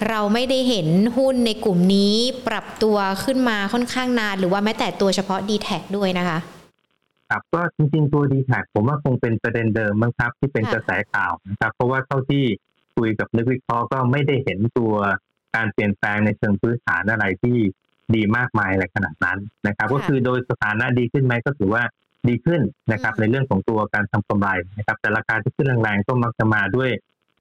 [0.09, 2.15] เราไม่ได้เห็นหุ้นในกลุ่มนี้
[2.49, 6.39] ปรับตัวขึ้นมาค่อนข้างนาน หรือว่าแม้แต่ตัวเฉพาะดีแทคด้วยนะคะ
[7.35, 12.45] ครับก็จริงๆตัวดีแท็ผมว่าคงเป็นประเด็นเดิมมั้งครับ ที่เป็นกระแสข่าวนะครับ เพราะว่าเท่าที่
[12.97, 14.95] คุยกับนักวิเคราะห์ก็ไม่ได้เห็นตัว
[15.57, 17.59] การเปลี่ยนแปลงในเชิงพื้นฐานอะไรที่
[18.15, 21.83] ดีมากมายอะไรขนาดนั้นนะครับ ก็คือโดยสถานะดีขึ้นไหมก็ถือว่า
[22.29, 22.61] ดีขึ้น
[22.93, 26.91] นะครับ ในเรื่องของตัวการทำกำไรนะครับ แต่ราคาที่ขึ้นแรงๆก็มักจะมาด้วย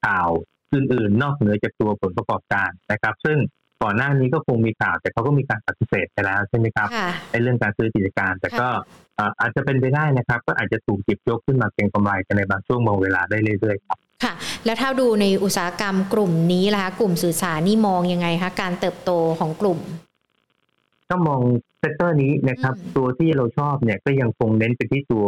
[0.04, 0.28] ข่าว
[0.74, 3.38] อื่นๆ นอกเหนือจากตัวผลประกอบการนะครับ ซึ่ง
[3.84, 6.88] ก่อนหน้านี้ก็คงมีข่าวแต่เขาก็มีการปฏิเสธไปแล้วใช่ไหมครับ
[7.30, 8.68] ในเรื่องการซื้อกิจการ แต่ก็
[9.40, 14.32] อาจจะเป็นไปได้นะครับ ก็อาจจะถูกหยิบยกขึ้นมาเก็งกำไรกันในบางช่วงบางเวลาได้เรื่อยๆครับค่ะ
[14.64, 19.78] แล้วถ้าดูในอุตสาหกรรมกลุ่มนี้ล่ะคะกลุ่มสื่อสารนี่มองยังไงคะการเติบโตของกลุ่ม
[21.10, 21.40] ก็มอง
[21.78, 25.26] sector นี้นะครับ ตัวที่เราชอบเนี่ยก็ยังคงเน้นไปที่ตัว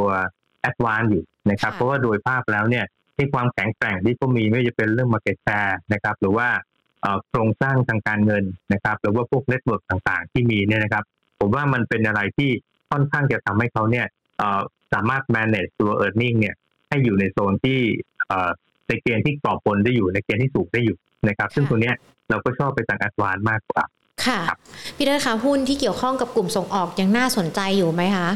[0.60, 2.84] แอดวานซ์อยู่นะครับ เพราะว่าโดยภาพแล้วเนี่ย
[3.16, 6.48] ที่ความแข็งแกร่งที่เขามีไม่ว่าจะเป็นเรื่อง Market Share นะครับ หรือว่า
[7.28, 11.04] โครงสร้างทางการเงินนะครับหรือว่าพวก network ต่างๆ ที่มีเนี่ยนะครับ
[11.40, 12.50] ผมว่ามันเป็นอะไรที่
[12.90, 14.06] ค่อนข้างจะทำให้เขาเนี่ย
[14.92, 16.54] สามารถ manage ตัว e a r n i n g เนี่ย
[16.88, 17.80] ให้อยู่ในโซนที่
[18.88, 20.96] ในเกณฑ์ที่กรอบบนได้อยู่ในเกณฑ์ที่สูงได้อยู่
[21.28, 21.94] นะครับ ซึ่งตัวเนี้ย
[22.30, 23.85] เราก็ชอบไปทางแอดวานซ์มากกว่า
[24.26, 24.40] ค่ะ
[24.96, 28.28] พี่เดชคะหุ้นที่เกี่ยวข้องกับกลุ่มส่งออกยังน่าสนใจอยู่ไหมคะ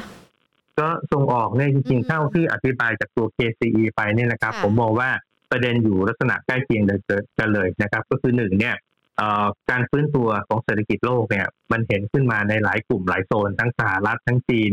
[0.79, 5.11] ก็ส่งออกเนี่ยจริงๆเท่าที่อธิบายจากตัว KCE ไปเนี่ยนะครับ ผมมองว่า
[5.51, 6.83] ประเด็นอยู่ลักษณะใกล้เคียง
[7.39, 8.77] กันเลยนะครับ ก็คือหนึ่งเนี่ย
[9.71, 14.73] การฟื้นตัวของเศรษฐกิจโลกเนี่ยมันเห็นขึ้นมาในหลายกลุ่มหลายโซน ทั้งสหรัฐทั้งจีน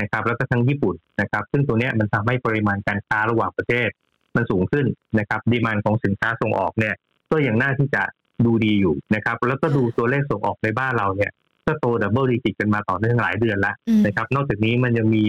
[0.00, 3.88] นะครับแล้วก็ทั้งญี่ปุ่นนะครับ ซึ่งตัวนี้มันทำให้ปริมาณการค้าระหว่างประเทศ
[4.36, 4.86] มันสูงขึ้น
[5.18, 6.94] นะครับ demand ของสินค้าส่งออกเนี่ย
[7.30, 8.02] ก็ยังน่าที่จะ
[8.44, 11.30] ดูดีอยู่นะครับ แล้วก็ดูตัวเลขส่งออกในบ้านเราเนี่ย
[11.66, 13.74] ก็โต double digit กันมาต่อเนื่องหลายเดือนแล้ว
[14.06, 15.26] นะครับ นอกจากนี้มันยังมี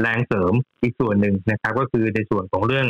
[0.00, 0.52] แรงเสริม
[0.82, 2.86] อีกส่วนหนึ่งนะครับ ก็คือในส่วนของเรื่อง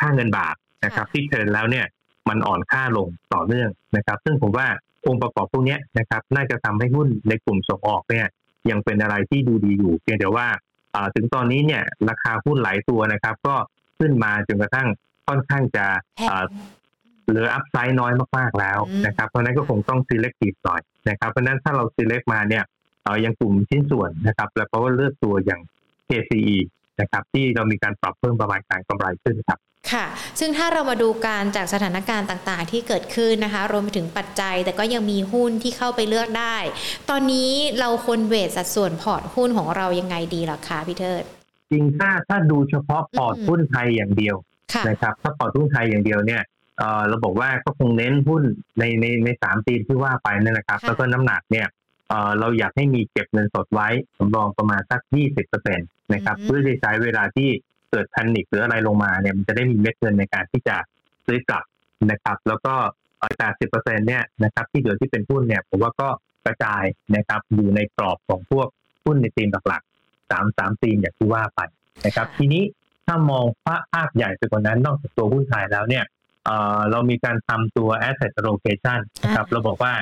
[0.00, 1.86] ค่าเงินบาท นะครับที่เทินแล้วเนี่ย
[2.28, 4.68] มันอ่อนค่าลงต่อเนื่องนะครับ ซึ่งผมว่า
[5.06, 8.26] องค์ประกอบพวกนี้นะครับ น่าจะทำให้หุ้นในกลุ่มส่งออกเนี่ย
[8.70, 10.46] ยังเป็นอะไรที่ดูดีอยู่เพียงแต่ว่า
[11.14, 13.54] ถึงตอนนี้เนี่ยราคาหุ้นหลายตัวนะครับ ก็
[13.98, 14.88] ขึ้นมาจนกระทั่ง
[15.26, 15.86] ค่อนข้างจะ
[17.26, 22.64] เหลืออัพไซด์น้อยมากๆแล้วนะครับเพราะนั้นก็คงต้อง selective หน่อยนะครับ เพราะนั้นถ้าเรา select มาเนี่ย
[23.24, 25.60] ยังกลุ่มชิ้นส่วนนะครับ แล้วก็เลือกตัวอย่าง
[26.08, 26.56] KCE
[27.00, 29.58] นะครับ ที่เรามีการปรับเพิ่มประมาณการกำไรขึ้นครับ
[29.92, 30.06] ค่ะ
[30.40, 36.56] ซึ่งถ้าเรามาดูการจากสถานการณ์ต่างๆ ที่เกิดขึ้นนะคะ รวมไปถึงปัจจัย แต่ก็ยังมีหุ้นที่เข้าไปเลือกได้
[37.10, 41.22] ตอนนี้เราควร weight สัดส่วนพอร์ตหุ้นของเรายังไงดีล่ะคะพี่เทิด
[41.70, 44.36] จริงถ้าถ้าดูเฉพาะพอร์ตหุ้นไทยอย่างเดียว
[44.88, 46.42] นะครับ ถ้าพอร์ตหุ้นไทยอย่างเดียวเนี่ย
[46.78, 48.42] เออเราบอกว่าก็คงเน้นหุ้น
[48.78, 51.66] ในในในสามตีนที่ว่าไปนั่นนะครับ แล้วก็น้ำหนักเนี่ย
[52.08, 60.76] เออเราอยากให้มีเก็บเงินสดไว้สำรองประมาณสักยี่สิบเปอร์เซ็นตนะครับ เพื่อที่ใช้เวลาที่เกิดแพนิคหรืออะไรลงมาเนี่ยมันจะได้มีเม็ดเงินในการที่จะ
[61.26, 61.64] ซื้อกลับ
[62.10, 62.74] นะครับ แล้วก็
[63.38, 66.08] แปดสิบเปอร์เซ็นเนี่ยนะครับ ที่เหลือที่เป็นหุ้นเนี่ยผมว่าก็
[66.44, 66.82] กระจาย
[67.16, 68.68] นะครับอยู่ในกรอบของพวก
[69.04, 71.60] หุ้นในตีมหลักๆสามสามตีมอย่างที่ว่าไป
[72.06, 72.62] นะครับ ทีนี้
[73.06, 73.44] ถ้ามอง
[73.92, 76.04] ภาพใหญ่ไปกว่านั้นนอกจากตัวหุ้นไทยแล้วเนี่ย
[76.90, 79.92] เรามีการทำตัว asset allocation นะครับเราบอกว่า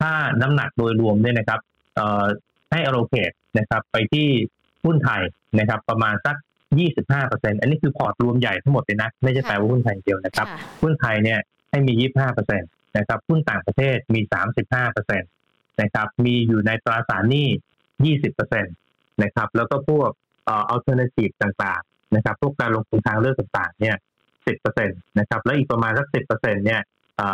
[0.00, 1.60] ถ้าน้ำหนักโดยรวมเนี่ยนะครับ
[2.70, 4.28] ให้ allocate นะครับ ไปที่
[4.84, 5.22] หุ้นไทย
[5.58, 6.36] นะครับ ประมาณสัก
[6.82, 10.46] 25%อันนี้คือพอร์ตรวมใหญ่ทั้งหมดเลยนะ ไม่ใช่แปลว่าหุ้นไทยเดียวนะครับ
[10.82, 11.38] หุ้นไทยเนี่ย
[11.70, 12.08] ให้มี
[12.46, 14.20] 25%นะครับ หุ้นต่างประเทศมี
[15.00, 15.20] 35%
[15.80, 17.48] นะครับ มีอยู่ในตราสารหนี้
[18.34, 18.64] 20%
[19.22, 20.10] นะครับ แล้วก็พวก
[20.44, 23.96] เอ่อ alternative ต่างๆ นะครับ พวกการลงทุนทางเลือกต่างๆ เนี่ย
[24.62, 26.80] 10%นะครับ แล้วอีกประมาณสัก 10%เนี่ย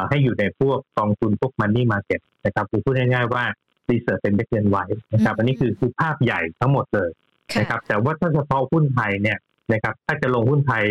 [0.08, 3.44] ให้อยู่ในพวกกองทุนพวก money market นะครับคือพูดง่ายๆว่า
[3.90, 7.10] รีเสิร์ชเป็นเม็ดเงินไว้นะครับ อันนี้คือคือภาพใหญ่ทั้งหมดเลย
[7.58, 9.38] นะครับแต่ว่าถ้าเฉพาะหุ้นไทยเนี่ย
[9.72, 10.82] นะครับถ้าจะลงหุ้นไทย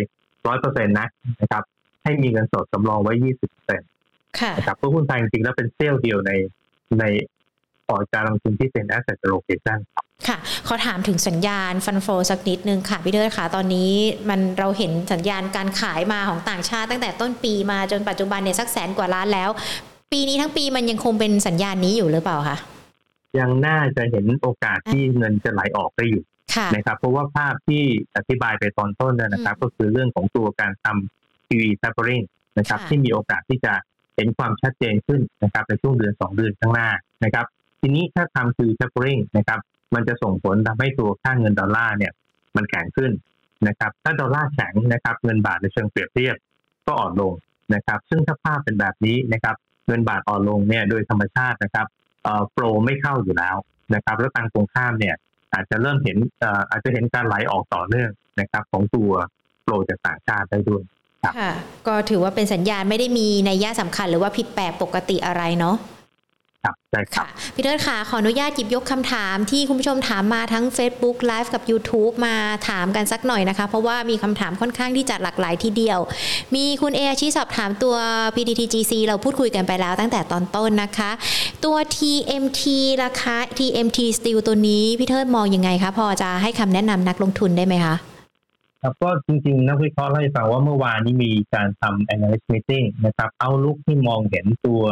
[0.46, 1.08] ร้อยเปอร์เซ็นต์นะ
[1.40, 1.62] นะครับ
[2.04, 3.88] ให้มีเงินสดสำรองไว้ยี่สิบเปอร์เซ็นต์
[4.56, 6.32] นะครับเพราะหุ้นไทยจริงๆแล้วเป็นเซลล์เดียวใน
[7.00, 7.04] ใน
[7.86, 9.78] พอร์ตการลงทุนที่เป็น asset allocation
[10.28, 13.90] ค่ะ ขอถามถึงสัญญาณฟันโฟสักนิดนึงค่ะพี่เดิร์ค่ะ ตอนนี้
[14.28, 19.50] มันเราเห็นสัญญาณการขายมาของต่างชาติตั้งแต่ต้นปีมาจนปัจจุบันเนี่ยสักแสนกว่าล้านแล้ว
[20.12, 22.56] ปีนี้ทั้งปีมันยังคงเป็นสัญญาณนี้อยู่หรือเปล่าคะ
[23.38, 26.22] ยังน่าจะเห็นโอกาสที่เงินจะไหลออกได้อยู่
[26.74, 27.82] นะครับ เพราะว่าภาพที่
[28.16, 32.24] อธิบายไปตอนต้นนะครับ ก็คือเรื่องของตัวการทำ PV tapering
[32.58, 33.72] นะครับ ที่มีโอกาสที่จะ
[34.16, 36.88] เห็นความชัดเจนขึ้นนะครับในช่วงเดือนสองเดือนข้างหน้า
[37.24, 37.46] นะครับ
[37.80, 39.60] ทีนี้ถ้าทำคือ tapering นะครับ
[39.94, 42.12] มันจะส่งผลทำให้ตัวค่าเงินดอลลาร์เนี่ย
[42.56, 43.12] มันแข็งขึ้น
[43.68, 46.36] นะครับ ถ้าดอลลาร์แข็งนะครับ เงินบาทในเชิงเปรียบเทียบ
[46.86, 47.32] ก็อ่อนลง
[47.74, 51.86] นะครับ ซึ่งถ้าภาพเป็นแบบนี้นะครับ เงินบาทอ่อนลงเนี่ยโดยธรรมชาตินะครับ
[52.22, 53.56] เอ่อโปรไม่เข้าอยู่แล้ว
[53.94, 55.14] นะครับ แล้วทางตรงข้ามเนี่ย
[55.52, 56.16] อาจจะเริ่มเห็น
[56.70, 58.10] อาจจะเห็นการไหลออกต่อเนื่อง
[58.40, 59.12] นะครับ ของตัว
[59.62, 60.82] โปรจากต่างชาติได้ด้วย
[61.24, 61.52] ค่ะ
[61.86, 65.76] ก็ถือว่าเป็นสัญญาณไม่ได้มีในย่าสำคัญหรือว่าผิดแปลกปกติอะไรเนาะ
[66.64, 72.36] ครับใช่ครับพี่เทิดค่ะ ขออนุญาตหยิบยกคำถามที่คุณผู้ชมถามมาทั้ง Facebook Live กับ YouTube มา
[72.68, 75.98] ถามกันสักหน่อยนะคะ เพราะว่ามีคำถามค่อนข้างที่จะหลากหลายทีเดียว
[76.54, 77.96] มีคุณเอชีสอบถามตัว
[78.34, 81.10] PTTGC เราพูดคุยกันไปแล้วตั้งแต่ตอนต้นนะคะ
[81.64, 82.62] ตัว TMT
[83.04, 87.94] ราคา TMT Steel ตัวนี้พี่เทิดมองยังไงคะพอจะให้คำแนะนำนักลงทุนได้ไหมคะ
[88.82, 94.82] ครับก็จริงๆ นักวิเคราะห์เล่าให้ฟังว่าเมื่อวานนี้มีการทำ analyst meeting นะครับเอาลุกที่มองเห็นตัว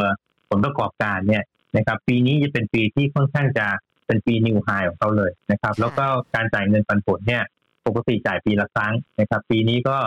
[0.49, 1.43] ผลประกอบการเนี่ย
[1.77, 3.67] นะครับ ปีนี้จะเป็นปีที่ค่อนข้างจะ
[4.05, 6.05] เป็นปีนิวไฮของเขาเลยนะครับ แล้วก็
[6.35, 7.43] การจ่ายเงินปันผลเนี่ย
[7.85, 9.97] ปกติจ่ายปีละครั้งนะครับ ปีนี้ก็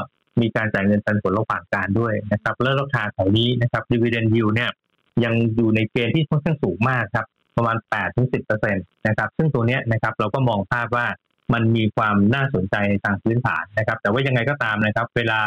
[0.40, 4.70] มีการจ่ายเงินปันผลระหว่างการด้วยนะครับแล้วราคาแถวนี้นะครับดีเวเดนยิวเนี่ย
[5.24, 11.06] ยังอยู่ในเกณฑ์ที่ค่อนข้างสูงมากครับ ประมาณ8ถึง10เปอร์เซ็นต์นะครับ ซึ่งตัวเนี้ยนะครับเราก็มองภาพว่า
[11.52, 15.40] มันมีความน่าสนใจทางพื้นฐานนะครับ แต่ว่ายังไงก็ตามนะครับ เวลา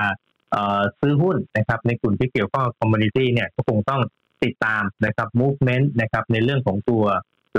[0.99, 4.01] ซื้อหุ้นนะครับ ในกลุ่มที่เกี่ยวข้องคอมมูนิตี้เนี่ยก็คงต้อง
[4.45, 7.03] ติดตามนะครับ movement นะครับในเรื่องของตัว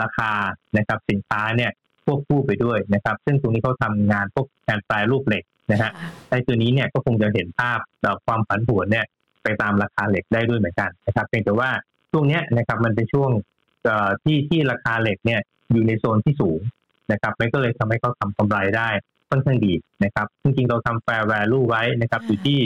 [0.03, 0.33] ราคา
[0.77, 1.71] นะครับสินค้าเนี่ย
[2.05, 5.91] ควบคู่ไปด้วยนะครับ ซึ่งตรงนี้เขาทำงานพวกการแปลรูปเหล็กนะฮะ
[6.31, 7.79] ในตัวนี้เนี่ยก็คงจะเห็นภาพ
[8.27, 9.07] ความผันผวนเนี่ย
[9.43, 11.71] ไปตามราคาเหล็กได้ด้วยเหมือนกันนะครับเพียงแต่ว่า
[12.13, 13.31] ช่วงนี้นะครับมันเป็นช่วง
[14.25, 15.41] ที่ที่ราคาเหล็กเนี่ย
[15.73, 16.61] อยู่ในโซนที่สูง
[17.13, 18.89] นะครับมันก็เลยทำให้เขาทำกำไรได้
[19.31, 22.59] ค่อนข้างดีนะครับ จริงๆเราทำ fair value ไว้นะครับอยู่ที่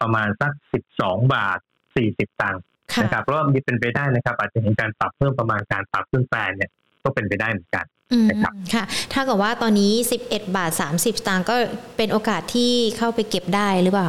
[0.00, 0.52] ประมาณสัก
[0.92, 1.58] 12 บาท
[1.98, 2.62] 40 ตังค์
[3.02, 6.70] นะครับเพราะมีเป็นไปได้นะครับ อาจจะเห็นการปรับเพิ่มประมาณการปรับขึ้นแปลเนี่ย
[7.02, 7.84] ก็เป็นไปได้เหมือนกัน
[8.30, 9.92] นะครับค่ะ ถ้ากับว่าตอนนี้
[10.24, 11.54] 11 บาท 30สตางค์ก็
[11.96, 14.08] เป็นโอกาสที่เข้าไปเก็บได้หรือเปล่า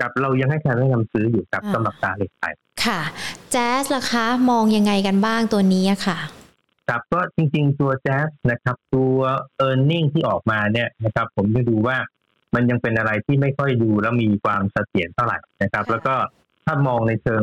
[0.00, 3.00] กับเรายังให้การแนะนำซื้ออยู่ครับสำหรับตาเหล็กไทยค่ะ
[3.52, 6.18] แจ๊สล่ะคะมองยังไงกันบ้างตัวนี้ค่ะ
[6.88, 9.16] ครับก็จริงๆตัวแจ๊สนะครับตัว
[9.66, 11.96] e a r n i n g ที่ออกมาเนี่ยนะครับผมจะดูว่า
[12.54, 16.14] มันยังเป็นอะไรที่ไม่ค่อยดูแล้วมีความเสถียรเท่าไหร่นะครับ แล้วก็
[16.64, 17.42] ถ้ามองในเชิง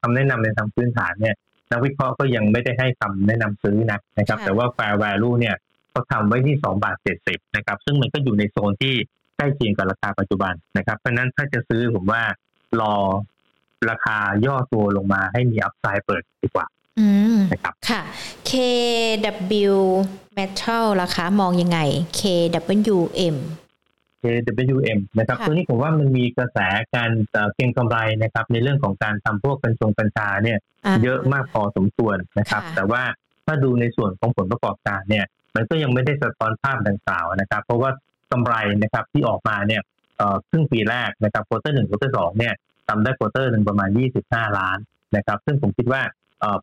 [0.00, 1.36] คำแนะนำในทางพื้นฐานเนี่ย
[1.70, 5.56] นักวิเคราะห์ก็ยังไม่ได้ให้คำแนะนำซื้อนะนะครับ แต่ว่า fair value เนี่ย
[5.90, 8.94] เขาทำไว้ที่2บาท70นะครับ ซึ่งมันก็อยู่ในโซนที่
[9.36, 12.22] ใกล้เคียงกับราคาปัจจุบันนะครับ เพราะนั้นถ้าจะซื้อผมว่า
[12.80, 12.94] รอ
[13.90, 16.66] ราคาย่อตัวลงมาให้มีอัพไซด์เปิดดีกว่า
[17.52, 18.02] นะครับค่ะ
[18.50, 19.74] KW
[20.38, 21.78] Metal ราคามองยังไง
[22.20, 23.36] KWM
[24.22, 26.58] JWM นะครับตัวนี้ผมว่ามันมีกระแส
[26.96, 27.10] การ
[27.54, 30.58] เก็งกำไรนะครับ ในเรื่องของการทำพวกกัญชงกัญชาเนี่ย
[31.02, 33.02] เยอะมากพอสมควรนะครับ แต่ว่า
[33.46, 35.24] ถ้าดูในส่วนของผลประกอบการเนี่ย
[35.56, 37.90] มันก็ยังไม่ได้สะท้อนภาพดังกล่าวนะครับ เพราะว่า
[38.32, 39.82] กำไรนะครับที่ออกมาเนี่ย
[40.48, 42.54] ครึ่งปีแรกนะครับ quarter หนึ่ง quarter สองเนี่ย
[42.88, 43.88] ทำได้ quarter หนึ่งประมาณ
[44.22, 44.78] 25 ล้าน
[45.16, 46.02] นะครับ ซึ่งผมคิดว่า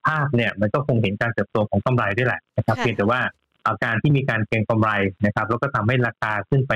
[0.08, 3.22] ภาพเนี่ยมันก็คงเห็นการเติบโตของกำไรด้วยแหละนะครับเพียงแต่ว่า
[3.68, 4.90] อาการที่มีการเก็งกำไร
[5.26, 6.74] นะครับ แล้วก็ทำให้ราคาขึ้นไป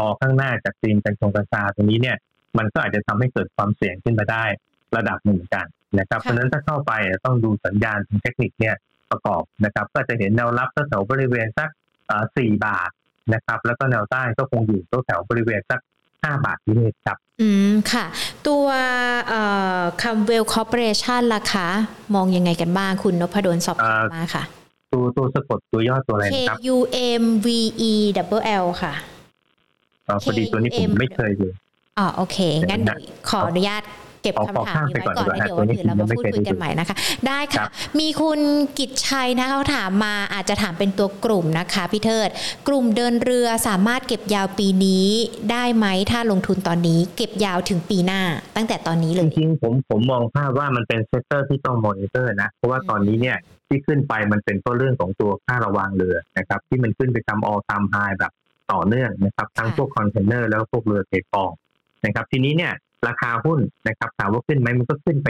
[0.00, 2.16] รอข้างหน้าจากจีนกันชงกระชาตรงนี้เนี่ย
[2.58, 4.44] มันก็อาจจะทำให้เกิดความเสี่ยงขึ้นมาได้
[4.96, 5.66] ระดับหนึ่งกัน
[5.98, 6.92] นะครับ เพราะฉะนั้นถ้าเข้าไป
[7.24, 8.74] ต้องดูสัญญาณทางเทคนิคเนี่ย
[9.10, 11.70] ประกอบนะครับ ก็จะเห็นแนวรับแถวบริเวณสัก
[12.36, 12.90] สี่บาท
[13.34, 15.80] นะครับ แล้วก็แนวต้านก็คงอยู่แถวบริเวณสัก
[16.22, 18.04] ห้าบาทนี่ครับ อืมค่ะ
[18.48, 18.66] ตัว
[20.02, 21.66] คัมเวล corporation ราคา
[22.14, 24.42] มองยังไงกันบ้างคุณนพดลสอบถามมาค่ะ
[24.92, 26.76] ตัวตัวสะกดตัวยอดตัวอะไรนะครับ K U
[27.22, 27.46] M V
[27.90, 27.92] E
[28.38, 28.92] W L ค่ะ
[30.24, 31.46] พอดีตัวนี้ผมไม่เคยดู
[31.98, 32.38] อ๋อโอเค
[32.68, 32.82] งั้น
[33.28, 33.82] ขออนุญาต
[34.22, 37.64] เก็บคำถามนี้ไว้ก่อนแล้วเดี๋ยววันอื่นเรามาพูดคุยกันใหม่นะคะ ได้ค่ะ
[37.98, 38.40] มีคุณ
[38.78, 42.28] กิจชัยนะเขาถามมาอาจจะถามเป็นตัวกลุ่มนะคะพี่เทิด
[42.68, 45.06] กลุ่มเดินเรือสามารถเก็บยาวปีนี้
[45.50, 48.22] ได้ไหมถ้าลงทุนตอนนี้ เก็บยาวถึงปีหน้า
[48.56, 53.36] ตั้งแต่ตอนนี้เลยจริงๆผมผมมองภาพว่ามันเป็น sector ที่ต้องมอนิเตอร์นะเพราะว่าตอนนี้เนี่ย
[53.68, 58.32] ที่ขึ้นไปมันเป็นเพราะเรื่องของตัวค่าระวางเรือนะครับที่มันขึ้นไปทำ all time high แบบ
[58.72, 61.50] ต่อเนื่องนะครับทั้งพวกคอนเทนเนอร์แล้วพวกเรือเทกอง
[62.04, 62.72] นะครับ ทีนี้เนี่ย
[63.08, 65.28] ราคาหุ้นนะครับถามว่าขึ้นไหมมันก็ขึ้นไป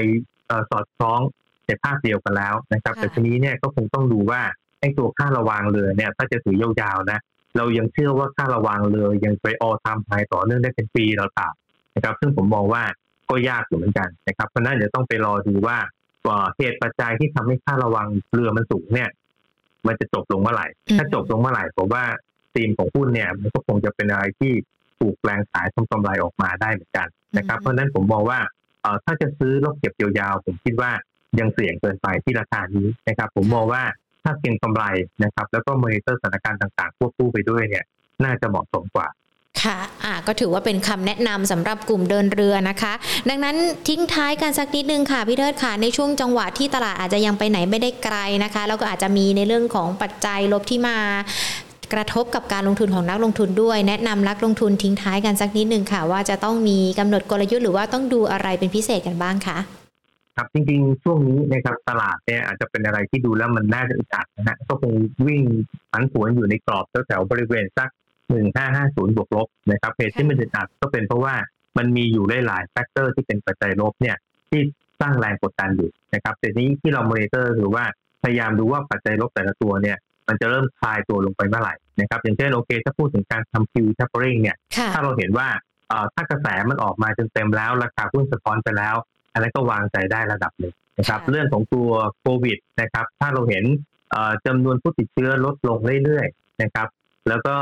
[0.70, 1.20] สอดคล้อง
[1.66, 4.42] ในภาพเดียวกันแล้วนะครับ แต่ทีนี้เนี่ยก็คงต้องดูว่า
[4.81, 7.18] ไอ้ตัวค่าระวางเรือเนี่ย ถ้าจะถือยาวๆนะ
[7.57, 11.51] เรายังเชื่อว่าค่าระวางเรือยังไปออทามไฮต่อเนื่องได้เป็นปีหรือเปล่า
[11.94, 12.83] นะครับ ซึ่งผมมองว่า
[13.29, 15.79] ก็ยากอยู่เหมือนกันนะครับเพราะนั้นเดี๋ยวต้องไปรอดูว่า
[16.57, 19.11] เหตุปัจจัยที่ทำให้ค่าระวังเรือมันสูงเนี่ย
[19.87, 20.66] มันจะจบลงเมื่อไหร่
[20.99, 22.05] ถ้าจบลงเมื่อไหร่ผมว่า
[22.56, 24.52] ธีมของหุ้นเนี่ยมันก็คงจะเป็นอะไรที่
[25.00, 28.40] ถูกแรงขายทำกำไรออกมาได้เหมือนกันนะครับเพราะนั้นผมมองว่า
[29.04, 30.90] ถ้าจะซื้อแลบเก็บยาวๆ ผมคิดว่า
[31.38, 33.82] ยังเสี่ยงเกินไปที่ราคานี้นะครับ ผมมองว่า
[34.24, 34.84] ถ้าเก็งกำไร
[35.24, 37.84] นะครับ แล้วก็มอนิเตอร์สถานการณ์ต่างๆควบคู่ไปด้วยเนี่ย
[38.24, 39.08] น่าจะเหมาะสมกว่า
[39.62, 42.92] ค่ะอ่าก็ถือว่าเป็นคำแนะนำสำหรับกลุ่มเดินเรือนะคะ
[43.28, 43.56] ดังนั้น
[43.88, 50.98] ทิ้งท้ายกันสักนิดนึงค่ะพี่เทิดค่ะ ในช่วงจังหวะที่ตลาดอาจจะยังไปไหนไม่ได้ไกลนะคะ แล้วก็อาจจะมีในเรื่องของปัจจัยลบที่มา
[51.92, 59.59] กระทบกับการลงทุนของนักลงทุนด้วย แนะนำนักลงทุนทิ้งท้ายกันสักนิดหนึ่งค่ะ ว่าจะต้องมีกำหนดกลยุทธ์หรือว่าต้องดูอะไรเป็นพิเศษกันบ้างคะ
[60.37, 64.92] ครับจริงๆ ช่วงนี้นะครับตลาดเนี่ยอาจจะเป็นอะไรที่ดูแล้วมันน่าจะอึดอัดนะฮะก็คง
[65.27, 65.42] วิ่ง
[65.90, 67.88] ผันผวนอยู่ในกรอบแถวๆบริเวณสัก
[68.31, 71.35] หนึ่งห้าห้าศูนย์บวกลบนะครับเหตุที่มันอึดอัดก็เป็นเพราะว่า
[71.79, 74.16] มันมีอยู่หลายๆ factor ที่เป็นปัจจัยลบเนี่ย
[74.51, 74.61] ที่
[75.01, 77.85] สร้างแรงกดดันอยู่นะครับแต่นี้ที่เราโมนิเตอร์คือว่า
[78.22, 79.96] พยายามดูว่าปัจจัยลบแต่ละตัวเนี่ย
[80.28, 84.56] มันจะเริ่มคลายตัวลงไปเมื่อไหร่นะครับอย่างเช่นโอเค ถ้าพูดถึงการทำคิวทัพเปอริงเนี่ย
[84.94, 85.48] ถ้าเราเห็นว่า
[86.14, 88.94] ถ้ากระแสมันออกมาจนเต็มแล้ว ราคาหุ้นสะท้อนไปแล้ว
[89.32, 93.64] อันนั้นก็วางใจได้ระดับหนึ่งนะครับ เรื่องของตัวโควิดนะครับ ถ้าเราเห็น
[94.46, 96.88] จำนวนผู้ติดเชื้อลดลงเรื่อยๆนะครับ
[97.28, 97.54] แล้วก็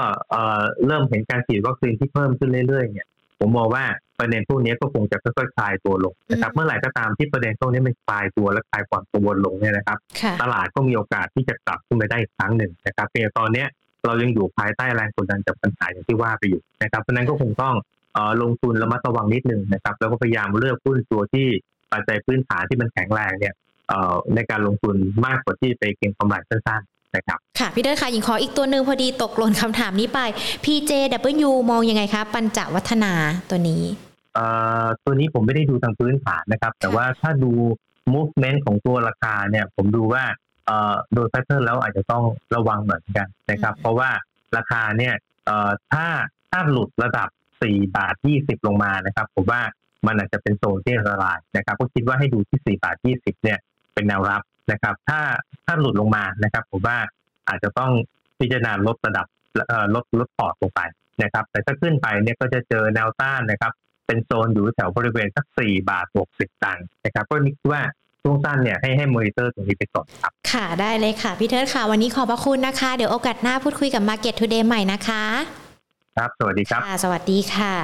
[0.86, 3.06] เริ่มเห็นการฉีดวัคซีนที่เพิ่มขึ้นเรื่อยๆเนี่ย
[3.38, 3.84] ผมมองว่า
[4.18, 9.98] ประเด็นพวกนี้ก็คงจะค่อยๆคลายตัวลงนะครับ เมื่อไหร่ก็ตามที่ประเด็นพวกนี้มันคลายตัวและคลายความกังวลลงเนี่ยนะครับ
[10.42, 13.64] ตลาดก็มีโอกาสที่จะกลับขึ้นไปได้อีกครั้งหนึ่งนะครับเพียงตอนนี้
[14.06, 17.74] เรายังอยู่ภายใต้แรงกดดันจากปัญหาอย่างที่ว่าไปอยู่นะครับเพราะนั้นก็คงต้อง
[18.42, 21.46] ลงทุนระมัดระวังนิดนึงนะครับ แล้วก็พยายามเลือกหุ้นตัวที่
[21.92, 23.54] ปัจจัยพื้นฐานที่มันแข็งแรงเนี่ย
[24.34, 24.96] ในการลงทุน
[25.26, 30.20] มากกว่าที่ไปเก็งกำไรสั้นๆ นะครับค่ะพี่เดิร์ค่ะยิงขออีกตัวหนึ่งพอดีตกหล่นคำถามนี้ไป
[30.64, 33.12] PJW มองยังไงคะ ปัญจวัฒนา
[33.50, 33.82] ตัวนี้
[35.04, 37.52] ตัวนี้ผมไม่ได้ดูทางพื้นฐานนะครับ แต่ว่าถ้าดู
[38.14, 40.24] movement ของตัวราคาเนี่ยผมดูว่า
[41.14, 42.24] โดย pattern แล้วอาจจะต้อง
[42.54, 44.10] ระวังเหมือนกันนะครับ เพราะว่า
[44.56, 45.14] ราคาเนี่ย
[45.92, 46.06] ถ้า
[46.50, 47.28] ถ้าหลุดระดับ
[47.62, 49.60] 4 บาท 20 ลงมานะครับผมว่า
[50.06, 53.58] มันอาจจะเป็นโซนที่อันตรายนะครับ ก็คิดว่าให้ดูที่ 4 บาท 20 เนี่ย
[53.94, 55.20] เป็นแนวรับ นะครับ ถ้า
[55.66, 56.98] ถ้าหลุดลงมานะครับ ผมว่า
[57.48, 57.90] อาจจะต้อง
[58.38, 59.26] พิจารณาลดระดับ
[59.94, 60.80] ลดลดพอร์ตลงไป
[61.22, 63.72] นะครับ แต่ถ้าขึ้นไปเนี่ยก็จะเจอแนวต้านนะครับ
[64.06, 67.82] เป็นโซนอยู่แถวบริเวณสักสี่บาทหกสิบตังค์นะครับก็คิดว่า
[68.22, 75.24] ช่วงสั้นเนี่ยให้ให้มอนิเตอร์ตรงนี้ไปก่อนครับ ค่ะได้เลยค่ะพี่เทิร์ดค่ะ วันนี้ขอบพระคุณนะคะ เดี๋ยวโอกาสหน้าพูดคุยกับ Market Today ใหม่นะคะ
[76.20, 77.74] ครับ สวัสดีครับ สวัสดีค่ะ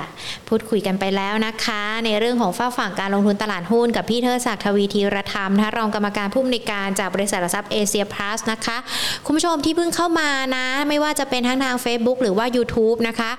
[0.48, 8.76] พูดคุยกันไปแล้วนะคะ ในเรื่องของฟากฝั่งการลงทุนตลาดหุ้นกับพี่เทิดศักดิ์ทวีธีรธรรมนะรองกรรมการผู้อำนวยการจากบริษัทหลักทรัพย์เอเชียพลัสนะคะ
[9.24, 13.30] คุณผู้ชมที่เพิ่งเข้ามานะ ไม่ว่าจะเป็นทั้งทาง Facebook หรือว่า YouTube นะคะ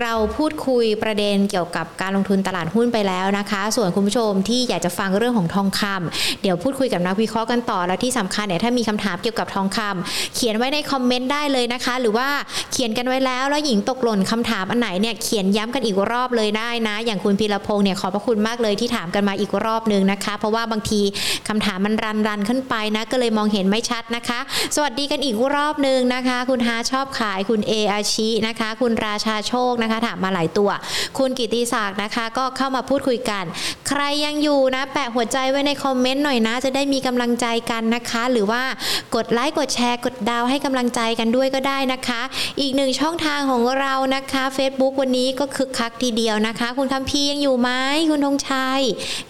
[0.00, 12.28] เราพูดคุยประเด็นเกี่ยวกับการลงทุนตลาดหุ้นไปแล้วนะคะ ส่วนคุณผู้ชมที่อยากจะฟังเรื่องของทองคำเดี๋ยวพูดคุยกับนักวิเคราะห์กันต่อ แล้วที่สำคัญเนี่ยถ้ามีคำถามเกี่ยวกับทองคำเขียนไว้ในคอมเมนต์ได้เลยนะคะ หรือว่า
[12.72, 21.00] เขียนกันไว้แล้วแล้วหญิงตกหล่นคคำถามอันไหนเนี่ยเขียนย้ำกันอีกรอบเลยได้นะ อย่างคุณพีรพงศ์เนี่ยขอบพระคุณมากเลยที่ถามกันมาอีกรอบนึงนะคะ เพราะว่าบางที
[21.48, 24.40] คำถามมันรันรันขึ้นไปนะ ก็เลยมองเห็นไม่ชัดนะคะ
[24.76, 30.70] สวัสดีกันอีกรอบนึงนะคะ คุณฮาชอบขายคุณเออาชินะคะ คุณราชาโชคนะคะ ถามมาหลายตัว
[31.18, 33.44] คุณกิติศักดิ์นะคะ ก็เข้ามาพูดคุยกัน
[33.88, 38.62] ใครยังอยู่นะ แปะหัวใจไว้ในคอมเมนต์หน่อยนะ จะได้มีกำลังใจกันนะคะ หรือว่า
[39.14, 42.20] กดไลค์กดแชร์กดดาวให้กำลังใจกันด้วยก็ได้นะคะ
[42.60, 47.70] อีกหนึ่งช่องทางของเรานะคะ Facebook วันนี้ก็คึกคักทีเดียวนะคะ คุณคำพียังอยู่ไหม
[48.10, 48.80] คุณธงชัย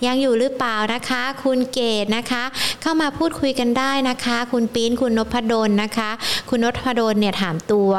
[0.07, 2.45] ยังอยู่หรือเปล่านะคะ คุณเกดนะคะ
[2.83, 6.11] เข้ามาพูดคุยกันได้นะคะ คุณปิ้นคุณนพดลนะคะ
[6.51, 7.91] คุณนพดลเนี่ยถามตัว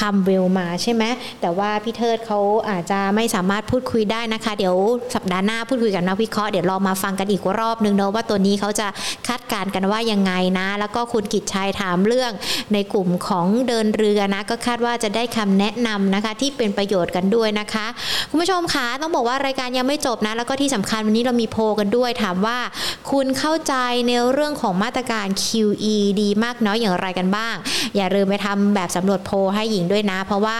[0.00, 1.04] คำเวลมาใช่ไหม
[1.40, 2.38] แต่ว่าพี่เทิดเขา
[2.70, 4.76] อาจจะไม่สามารถพูดคุยได้นะคะ เดี๋ยว
[5.14, 8.86] สัปดาห์หน้าพูดคุยกับนักวิเคราะห์เดี๋ยวรามาฟังกันอีกรอบนึงเนาะว่าตัวนี้เขาจะ
[9.28, 12.32] คาดการณ์กันว่ายังไงนะ แล้วก็คุณกิจชัยถามเรื่อง
[12.72, 17.86] ในกลุ่มของเดินเรือนะ ก็คาดว่าจะได้คำแนะนำนะคะ ที่เป็นประโยชน์กันด้วยนะคะ
[18.30, 22.58] คุณผู้ชมคะต้องบอกว่ารายการยังไม่จบนะ แล้วก็ที่สำคัญวันนี้เรามีโพกันด้วยถามว่า
[23.10, 23.74] คุณเข้าใจ
[24.06, 27.54] ในเรื่องของมาตรการ QE ดีมากน้อยอย่างไรกันบ้าง
[27.96, 30.58] อย่าลืมไปทำแบบสำรวจโพให้หญิงด้วยนะ เพราะว่า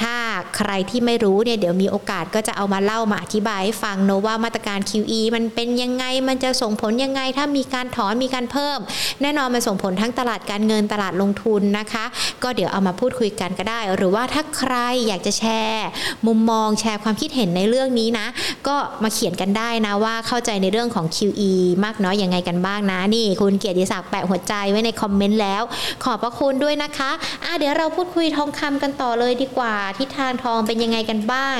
[0.00, 0.14] ถ้า
[0.56, 8.78] ใครที่ไม่รู้เนี่ยเดี๋ยวมีโอกาสก็จะเอามาเล่ามาอธิบายให้ฟังเนะว่ามาตรการ QE มันเป็นยังไงมันจะส่งผลยังไง ถ้ามีการถอนมีการเพิ่ม
[9.22, 12.04] แน่นอนมันส่งผลทั้งตลาดการเงินตลาดลงทุนนะคะ
[12.42, 14.74] ก็เดี๋ยวเอามาพูดคุยกันก็ได้ หรือว่าถ้าใคร
[15.08, 15.86] อยากจะแชร์
[16.26, 18.26] มุมมองแชร์ความคิดเห็นในเรื่องนี้นะ
[18.68, 21.52] ก็มาเขียนกันได้นะว่าเข้าใจในเรื่องของ QE
[21.84, 25.62] มากน้อยยังไงกันบ้างนะ นี่คุณเกียรติศักดิ์แปะหัวใจไว้ในคอมเมนต์แล้ว
[26.04, 27.10] ขอบพระคุณด้วยนะคะ
[27.44, 31.56] อะเดี๋ยวเราพูดคุยทองคำกันต่อเลยดีกว่าทิศทางทองเป็นยังไงกันบ้าง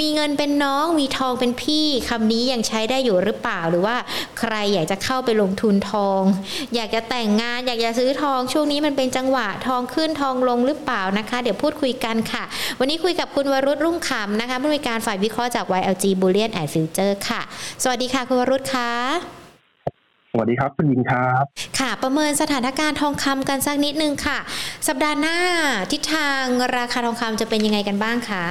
[0.00, 3.96] มีเงินเป็นน้องมีทองเป็นพี่คำนี้ยังใช้ได้อยู่หรือเปล่าหรือว่า
[4.38, 6.22] ใครอยากจะเข้าไปลงทุนทอง
[6.74, 12.44] อยากจะแต่งงานอยากจะซื้อทองช่วงนี้มันเป็นจังหวะทองขึ้นทองลงหรือเปล่านะคะ เดี๋ยวพูดคุยกันค่ะ
[12.80, 17.40] วันนี้คุยกับคุณวรุษรุ่งขำนะคะผู้บริการฝ่ายวิเคราะห์จาก YLG Bullion and Future ค่ะ
[17.82, 18.90] สวัสดีค่ะ คุณวรุษค่ะ
[20.32, 21.44] สวัสดีครับคุณหญิงครับ
[21.78, 24.38] ค่ะ ประเมินสถานการณ์ทองคำกันสักนิดนึงค่ะ
[24.88, 25.36] สัปดาห์หน้า
[25.92, 26.42] ทิศทาง
[26.76, 28.44] ราคาทองคำจะเป็นยังไงกันบ้างคะ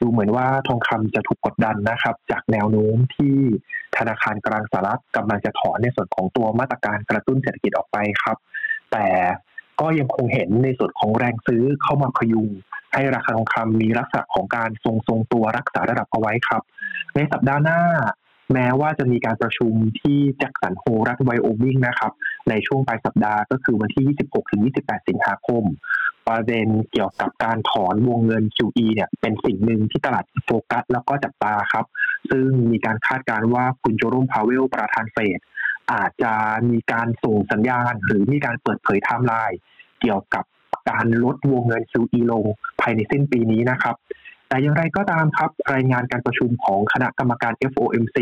[0.00, 3.36] ดูเหมือนว่าทองคำจะถูกกดดันนะครับ จากแนวโน้มที่
[3.96, 8.36] ธนาคารกลางสหรัฐกำลังจะถอนในส่วนของตัวมาตรการกระตุ้นเศรษฐกิจออกไปครับ
[8.92, 9.06] แต่
[9.80, 12.48] ก็ยังคงเห็นในส่วนของแรงซื้อเข้ามาพยุง
[12.94, 16.62] ให้ราคาทองคำมีลักษณะของการทรงทรงตัวรักษาระดับเอาไว้ครับ
[17.16, 17.80] ในสัปดาห์หน้า
[18.54, 22.12] แม้ว่าจะมีการประชุมที่แจ็คสันโฮลรัฐไวโอมิงนะครับ
[22.48, 24.16] ในช่วงปลายสัปดาห์ก็คือวันที่
[24.70, 25.64] 26-28 สิงหาคม
[26.28, 31.86] ประเด็นเกี่ยวกับการถอนวงเงิน QE เนี่ยเป็นสิ่งหนึ่งที่ตลาดโฟกัสแล้วก็จับตาครับ
[32.30, 35.38] ซึ่งมีการคาดการณ์ว่าคุณเจอโรมพาวเวลประธานเฟด
[35.92, 36.32] อาจจะ
[36.70, 39.58] มีการส่งสัญญาณ หรือมีการเปิดเผยไทม์ไลน์
[40.00, 40.44] เกี่ยวกับ
[40.90, 42.44] การลดวงเงิน QE ลง
[42.80, 43.96] ภายในสิ้นปีนี้นะครับ
[44.48, 48.18] แต่อย่างไรก็ตามครับ รายงานการประชุมของคณะกรรมการ FOMC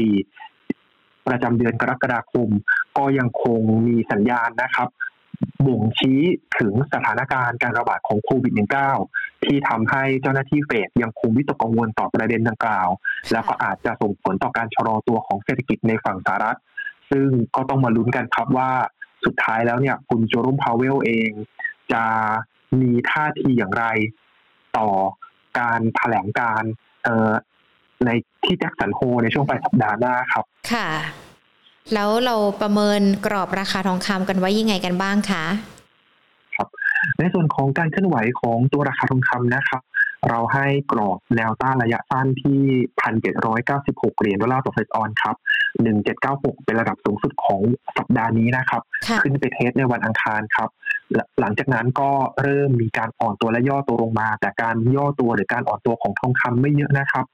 [1.27, 2.49] ประจำเดือนกรกฎาคม
[2.99, 4.89] ก็ยังคงมีสัญญาณนะครับ
[5.67, 6.21] บ่งชี้
[6.59, 8.53] ถึงสถานการณ์การระบาดของโควิด
[8.99, 12.89] -19 ที่ทำให้เจ้าหน้าที่เฟดยังคงวิตกกังวลต่อประเด็นดังกล่าว
[13.33, 16.59] แล้วก็อาจจะส่งผลต่อการชะลอตัวของเศรษฐกิจในฝั่งสหรัฐ
[17.11, 18.71] ซึ่งก็ต้องมาลุ้นกันครับว่า
[19.25, 21.31] สุดท้ายแล้วเนี่ยคุณโจรมพาวเวลเอง
[21.93, 22.05] จะ
[22.81, 23.85] มีท่าทีอย่างไร
[24.77, 24.89] ต่อ
[25.59, 26.63] การแถลงการ
[28.07, 28.11] ใน
[28.45, 30.89] ที่แจ็คสันโฮในช่วงปลายสัปดาห์หน้าครับ ค่ะ
[31.95, 35.45] แล้วเราประเมินกรอบราคาทองคำกันไว้ยังไงกันบ้างคะ
[36.57, 36.69] ครับ
[37.19, 39.83] ในส่วนของการเคลื่อนไหวของตัวราคาทองคำนะครับ
[40.31, 42.63] เราให้กรอบแนวต้านระยะสั้นที่
[43.41, 45.37] 1,796 เหรียญดอลลาร์ต่อเฟสออนครับ
[46.01, 47.61] 1796 เป็นระดับสูงสุดของ
[47.99, 48.83] สัปดาห์นี้นะครับ
[49.23, 50.69] ขึ้นไปเทสในวันอังคารครับ
[51.41, 52.11] หลังจากนั้นก็
[52.43, 57.27] เริ่มมีการอ่อนตัวและย่อตัวลงมา แต่การย่อตัวหรือการอ่อนตัวของทองคำไม่เยอะนะครับ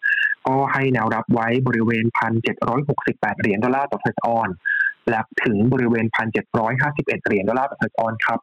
[0.46, 2.04] ก็ให้แนวรับไว้บริเวณ
[2.72, 4.48] 1,768 เหรียญดอลลาร์ต่อเฟสออน
[5.10, 6.06] และถึงบริเวณ
[6.64, 8.40] 1,751 เหรียญดอลลาร์ต่อเฟสออนครับ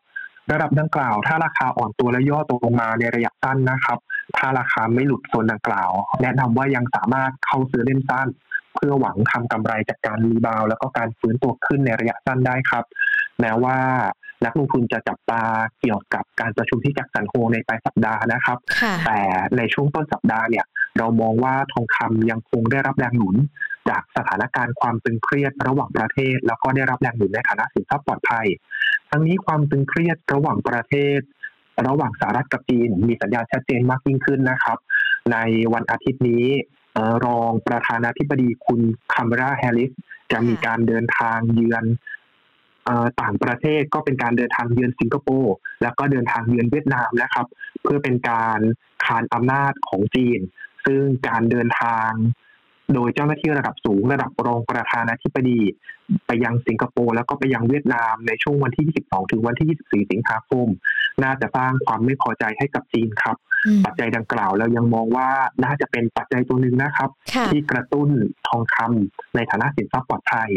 [0.52, 4.00] ระดับดังกล่าว ถ้าราคาอ่อนตัวและย่อตัวลงมาในระยะสั้นนะครับ
[4.38, 8.28] ถ้าราคาไม่หลุดโซนดังกล่าว แนะนำว่ายังสามารถเข้าซื้อเล่นสั้น
[8.76, 12.84] เพื่อหวังทำกำไรจากการรีบาว แล้วก็การฟื้นตัวขึ้นในระยะสั้นได้ครับ
[13.40, 13.78] แม้ว่า
[14.46, 15.44] นักลงทุนจะจับตา
[15.80, 18.58] เกี่ยวกับการประชุมที่จักสันโฮในปลายสัปดาห์นะครับ
[19.06, 19.20] แต่
[19.58, 20.66] ในช่วงต้นสัปดาห์เนี่ย
[20.98, 23.36] เรามองว่าทองคำยังคงได้รับแรงหนุน
[23.90, 28.48] จากสถานการณ์ความตึงเครียดระหว่างประเทศ แล้วก็ได้รับแรงหนุนในฐานะสินทรัพย์ปลอดภัย
[29.10, 31.20] ทั้งนี้ความตึงเครียดระหว่างประเทศ
[31.88, 34.78] ระหว่างสหรัฐกับจีนมีสัญญาณชัดเจนมากยิ่งขึ้นนะครับ
[35.32, 35.38] ใน
[35.74, 36.46] วันอาทิตย์นี้
[37.26, 38.82] รองประธานาธิบดีคุณ
[39.14, 39.92] คามราแฮริส
[40.32, 41.86] จะมีการเดินทางเยือน
[43.22, 47.46] ต่างประเทศก็เป็นการเดินทางเยือนสิงคโปร์แล้วก็เดินทางเยือนเวียดนามนะครับ
[47.82, 48.60] เพื่อเป็นการ
[49.06, 50.40] คานอำนาจของจีน
[50.86, 52.10] ซึ่งการเดินทาง
[52.94, 55.60] โดยเจ้าหน้าที่ระดับสูงระดับรองประธานาธิบดี
[56.28, 59.68] ไปยังสิงคโปร์แล้วก็ไปยังเวียดนามในช่วงวันที่ 22 ถึงวันที่
[60.08, 60.68] 24 สิงหาคม
[61.24, 63.38] น่าจะสร้างความไม่พอใจให้กับจีนครับ
[63.86, 65.30] ปัจจัยดังกล่าวเรายังมองว่า
[65.64, 67.10] น่าจะเป็นปัจจัยตัวหนึ่งนะครับ
[67.48, 68.10] ที่กระตุ้น
[68.48, 70.50] ทองคำในฐานะสินทรัพย์ปลอดภัย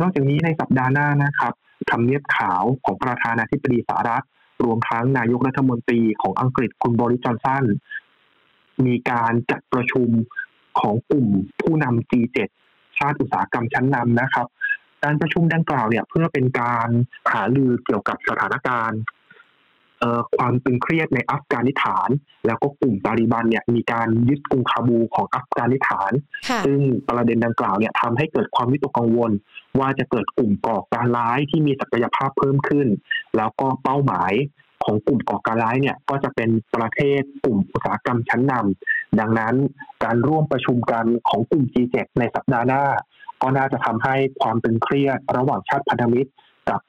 [0.00, 1.52] นอกจากนี้ในสัปดาห์หน้านะครับ
[1.90, 4.24] ทำเนียบขาวของประธานาธิบดีสหรัฐ
[4.64, 7.64] รวมทั้งนายกรัฐมนตรีของอังกฤษคุณบริจอนสัน
[8.86, 10.08] มีการจัดประชุม
[10.80, 11.26] ของกลุ่ม
[11.60, 12.38] ผู้นำ G7
[12.98, 14.46] ชาติอุตสาหกรรมชั้นนำนะครับ
[15.04, 16.88] การประชุมดังกล่าวเนี่ยเพื่อเป็นการ
[17.32, 19.00] หาลือเกี่ยวกับสถานการณ์
[20.36, 22.08] ความตึงเครียดในอัฟกานิสถาน
[22.46, 26.12] แล้วก็กลุ่มตาลิบันเนี่ยมีการยึดกรุงคาบูของอัฟกานิสถาน
[26.64, 29.30] ซึ่งประเด็นดังกล่าวเนี่ยทำให้เกิดความวิตกกังวล
[29.78, 32.88] ว่าจะเกิดกลุ่มก่อการร้ายที่มีศักยภาพเพิ่มขึ้น
[33.36, 34.32] แล้วก็เป้าหมาย
[34.86, 39.54] ของกลุ่มก่อการร้ายเนี่ยก็จะเป็นประเทศกลุ่มอุตสาหกรรมชั้นนำดังนั้น
[40.04, 42.82] การร่วมประชุมกันของกลุ่ม G7 ในสัปดาห์หน้า
[43.42, 46.30] ก็น่าจะทำให้ความตึงเครียดระหว่างชาติพันธมิตร
[46.68, 46.80] กับ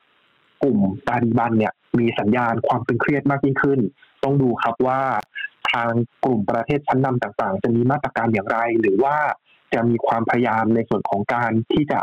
[0.64, 3.80] กลุ่มตาลิบันเนี่ยมีสัญญาณความตึงเครียดมากยิ่งขึ้น
[4.24, 5.02] ต้องดูครับว่า
[5.72, 5.92] ทาง
[6.26, 9.18] กลุ่มประเทศชั้นนำต่างๆ จะมีมาตรการอย่างไร หรือว่า
[9.74, 12.00] จะมีความพยายามในส่วนของการที่จะ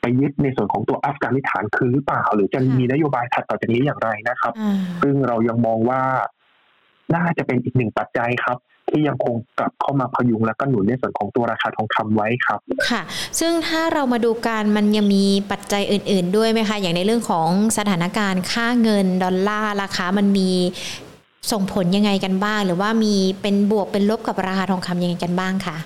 [0.00, 4.52] ไปยึดในส่วนของตัวอัฟกานิสถานคืนหรือเปล่า หรือจะมีนโยบายถัดต่อจากนี้อย่างไรนะครับ
[5.02, 6.02] ซึ่งเรายังมองว่า
[7.14, 8.58] น่าจะเป็นอีกหนึ่งปัจจัยครับ
[8.90, 12.60] ที่ยังคงกลับเข้ามาพยุงและก็หนุนในส่วนของตัวราคาทองคำไว้ครับ
[12.90, 13.02] ค่ะ
[13.40, 17.48] ซึ่งถ้าเรามาดูการมันยังมีปัจจัยอื่น ๆ ด้วยไหมคะ อย่างในเรื่องของ
[17.78, 20.50] สถานการณ์ค่าเงินดอลลาร์ราคามันมี
[21.52, 25.76] ส่งผลยังไงกันบ้าง หรือว่ามีเป็นบวกเป็นลบกับราคาทองคำยังไงกันบ้างคะ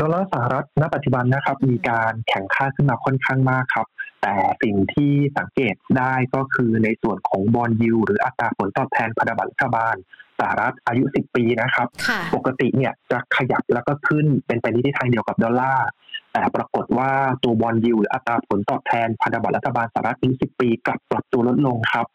[0.00, 3.86] ดอลลาร์สหรัฐณปัจจุบันนะครับ มีการแข่งค่าขึ้นมาค่อนข้างมากครับ
[4.22, 9.94] แต่สิ่งที่สังเกตได้ก็คือในส่วนของบอลยูหรืออัตราผลตอบแทนพันธบัตรรัฐบาล
[10.38, 11.88] สหรัฐอายุ 10 ปีนะครับ
[12.34, 15.86] ปกติเนี่ยจะขยับแล้วก็ขึ้นเป็นไปในทิศทางเดียวกับดอลลาร์
[16.32, 17.10] แต่ปรากฏว่า
[17.42, 22.06] ตัวบอลยูหรืออัตราผลตอบแทนพันธบัตรรัฐบาลสหรัฐอายุ 10 ปีกลับปรับตัวลดลงครับ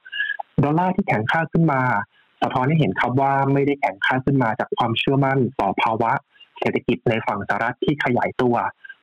[0.63, 1.81] ดอลลาร์ที่แข็งค่าขึ้นมา
[2.41, 6.11] สะท้อนให้เห็นครับว่าไม่ได้แข็งค่าขึ้นมาจากความเชื่อมั่นต่อภาวะ
[6.63, 8.55] เศรษฐกิจในฝั่งสหรัฐที่ขยายตัว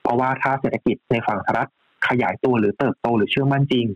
[0.03, 1.71] เพราะว่าถ้าเศรษฐกิจในฝั่งสหรัฐ
[2.09, 3.87] ขยายตัวหรือเติบโตหรือเชื่อมั่นจริง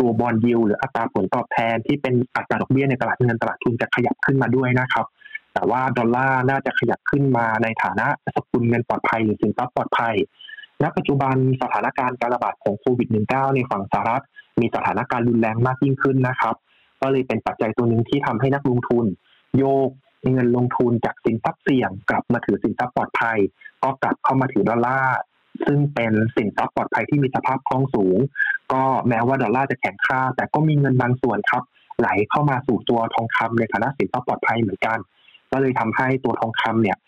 [0.00, 5.06] ตัวบอลยิวหรืออัตราผลตอบแทนที่เป็นอัตราดอกเบี้ยในตลาดเงินตลาดทุนจะขยับขึ้นมาด้วยนะครับ
[5.54, 8.06] แต่ว่าดอลลาร์น่าจะขยับขึ้นมาในฐานะ
[8.36, 10.14] สกุลเงินปลอดภัยหรือสินทรัพย์ปลอดภัย
[10.82, 14.24] ณ ปัจจุบันสถานการณ์การระบาดของโควิด -19 ในฝั่งสหรัฐ
[14.60, 16.54] มีสถานการณ์รุนแรงมากยิ่งขึ้นนะครับ
[17.00, 19.04] ก็เลยเป็นปัจจัยตัวหนึ่งที่ทำให้นักลงทุน
[19.58, 19.90] โยก
[20.32, 23.38] เงินลงทุนจากสินทรัพย์เสี่ยง กลับมาถือสินทรัพย์ปลอดภัย
[23.82, 25.16] ก็กลับเข้ามาถือดอลลาร์
[25.66, 28.18] ซึ่งเป็นสินทรัพย์ปลอดภัยที่มีสภาพคล่องสูง
[28.72, 31.62] ก็แม้ว่าดอลลาร์จะแข็งค่า แต่ก็มีเงินบางส่วนครับ
[31.98, 34.98] ไหลเข้ามาสู่ตัวทองคำในฐานะสินทรัพย์ปลอดภัยเหมือนกัน
[35.52, 36.98] ก็เลยทำให้ตัวทองคำเนี่ย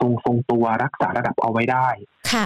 [0.00, 1.88] ทรงทรงตัวรักษาระดับเอาไว้ได้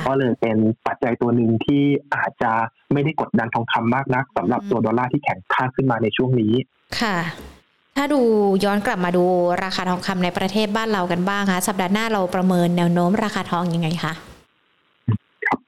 [0.06, 0.56] ก็เลยเป็น
[0.86, 1.82] ปัจจัยตัวหนึ่งที่
[2.14, 2.52] อาจจะ
[2.92, 6.54] ไม่ได้กดดันทองคำมากนักสำหรับตัวดอลลาร์ที่แข็งค่าขึ้นมาในช่วงนี้
[7.00, 7.16] ค่ะ
[7.96, 8.20] ถ้าดู
[8.64, 9.24] ย้อนกลับมาดู
[9.64, 14.12] ราคาทองคำในประเทศบ้านเรากันบ้างคะสัปดาห์หน้าเราประเมินแนวโน้มราคาทองยังไงคะ
[15.46, 15.58] ครับ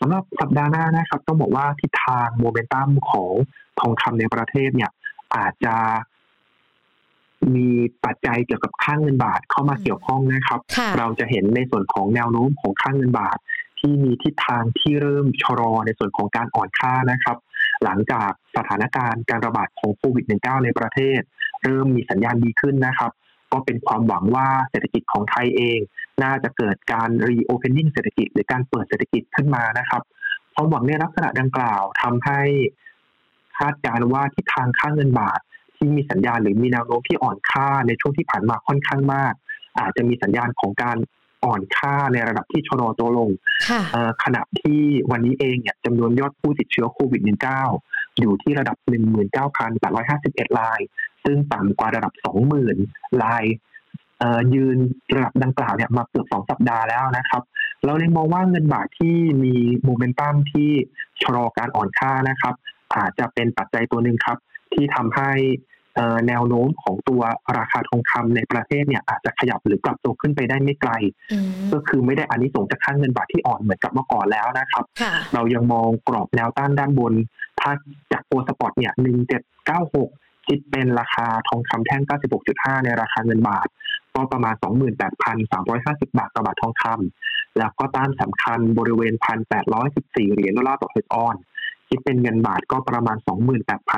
[0.00, 3.32] สำหรับสัปดาห์หน้านะครับ ต้องบอกว่าทิศทางโมเมนตัมของ
[3.80, 4.90] ทองคำในประเทศเนี่ย
[5.36, 5.76] อาจจะ
[7.54, 7.68] มี
[8.04, 10.60] ปัจจัยเกี่ยวกับค่างเงินบาทเข้ามาเกี่ยวข้องนะครับ
[10.98, 13.38] เราจะเห็นในส่วนของแนวโน้มของค่างเงินบาท
[13.78, 17.36] ที่มีทิศทางที่เริ่มชะลอในส่วนของการอ่อนค่านะครับ
[17.84, 21.20] หลังจากสถานการณ์การระบาดของโควิด -19 ในประเทศ
[21.62, 23.12] เริ่มมีสัญญาณดีขึ้นนะครับ
[23.52, 25.78] ก็เป็นความหวังว่าเศรษฐกิจของไทยเอง
[26.22, 30.02] น่าจะเกิดการรีโอเพนนิ่งเศรษฐกิจหรือการเปิดเศรษฐกิจขึ้นมานะครับ
[30.54, 32.40] ความหวังในลักษณะดังกล่าวทำให้
[33.58, 35.40] คาดการว่าทิศทางค่าเงินบาท
[35.76, 39.34] ที่มีสัญญาณหรือมีแนวโน้มที่อ่อนค่าในช่วงที่ผ่านมาค่อนข้างมาก
[39.78, 40.96] อาจจะมีสัญญาณของการ
[41.44, 43.30] อ่อนค่าในระดับที่ชะลอตัวลง
[44.22, 48.76] ขณะที่วันนี้เองเนี่ยจำนวนยอดผู้ติดเชื้อโควิด -19 อยู่ที่ระดับ
[49.68, 50.80] 19,851 ลาย
[51.24, 52.12] ซึ่งต่ำกว่าระดับ
[52.68, 53.44] 20,000 ลาย
[54.54, 54.78] ยืน
[55.14, 57.42] ระดับดังกล่าวเนี่ยมาเกือบสองสัปดาห์แล้วนะครับ
[57.84, 59.54] เราเลยมองว่าเงินบาทที่มี
[59.84, 60.70] โมเมนตัมที่
[61.22, 62.54] ชะลอการอ่อนค่านะครับ
[62.96, 64.38] อาจจะเป็นปัจจัยตัวหนึ่งครับ
[64.72, 65.30] ที่ทำให้
[66.28, 67.22] แนวโน้มของตัว
[67.58, 70.92] ราคาทองคำในประเทศเนี่ยอาจจะขยับหรือปรับตัวขึ้นไปได้ไม่ไกล
[71.72, 74.84] ก็คือไม่ได้อันนี้ส่งจากค่าเงินบาทที่อ่อนเหมือนกับเมื่อก่อนแล้วนะครับ
[75.34, 77.12] เรายังมองกรอบแนวต้านด้านบน
[77.60, 77.70] ถ้า
[78.12, 80.10] จากโอสปอร์ตเนี่ยหนึ่งเจ็ดเก้าหก
[80.46, 82.02] คิดเป็นราคาทองคำแท่ง
[82.44, 83.66] 96.5 ในราคาเงินบาท
[84.14, 84.54] ก็ประมาณ
[85.36, 89.14] 28,350 บาทต่อบาททองคำแล้วก็ต้านสำคัญบริเวณ
[89.74, 91.36] 1,814 เหรียญดอลลาร์ต่อทรอยออนซ์
[91.88, 93.16] คิดเป็นเงินบาทก็ประมาณ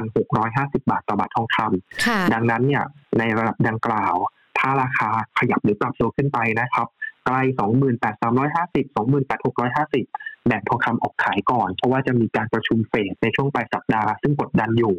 [0.05, 2.85] 28,650 บาทต่อบาททองคำดังนั้นเนี่ย
[3.19, 4.15] ในระดับดังกล่าว
[4.59, 6.89] ถ้าราคาขยับหรือปรับตัวขึ้นไปนะครับ
[7.27, 8.85] ใกล้28,350
[9.97, 14.97] 28,650 แบ่งทองคำออกขายก่อน เพราะว่าจะมีการประชุมเฟดในช่วงปลายสัปดาห์ซึ่งกดดันอยู่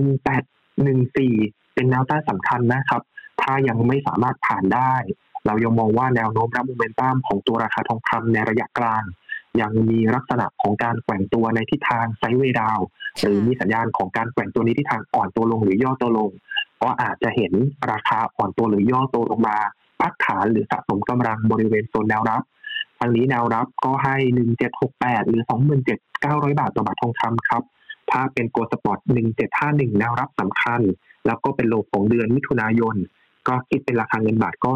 [0.00, 3.02] 1814 เป็นแนวต้านสำคัญนะครับ
[3.42, 4.94] ถ้ายังไม่สามารถผ่านได้
[5.46, 9.04] เรายังมองว่าแนวโน้มและโมเมนตัมของตัวราคาทองคำในระยะกลาง
[9.60, 12.78] ยังมีลักษณะของการแกว่งตัวในทิศทางไซด์เวย์ดาว
[13.20, 16.30] หรือมีสัญญาณของการแกว่งตัวนี้ทิศทางอ่อนตัวลงหรือย่อตัวลง
[16.82, 17.52] ก็อาจจะเห็น
[17.92, 19.56] ราคาอ่อนตัวหรือย่อตัวลงมา
[20.00, 22.42] พักฐานหรือสะสมกำลังบริเวณโซนแนวรับ
[22.98, 24.16] ทางนี้แนวรับก็ให้
[24.72, 25.42] 1768 หรือ
[26.00, 27.62] 27,900 บาทต่อบาททองคำครับ
[28.10, 28.98] ถ้าเป็น Gold Spot
[29.48, 30.80] 1751 แนวรับสำคัญ
[31.26, 32.96] แล้วก็เป็น low ของเดือนมิถุนายน
[33.48, 34.70] ก็คิดเป็นราคาเงินบาทก็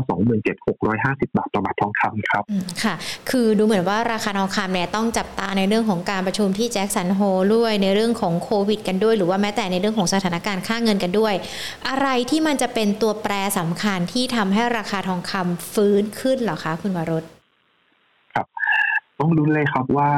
[0.66, 2.44] 27,650 บาทต่อบาททองคำครับ
[2.82, 2.94] ค่ะ
[3.30, 7.20] คือดูเหมือนว่าราคาทองคำเนี่ยต้องจับตาในเรื่องของการประชุมที่แจ็คสันโฮล
[7.54, 11.34] ด้วยในเรื่องของโควิด กันด้วย หรือว่าแม้แต่ในเรื่องของสถานการณ์ค่าเงินกันด้วย
[11.88, 17.24] อะไรที่มันจะเป็นตัวแปรสำคัญที่ทำให้ราคาทองคำฟื้นขึ้นเหรอคะ คุณวรส
[18.34, 18.46] ครับ
[19.18, 20.10] ต้องรุ้นเลยครับว่า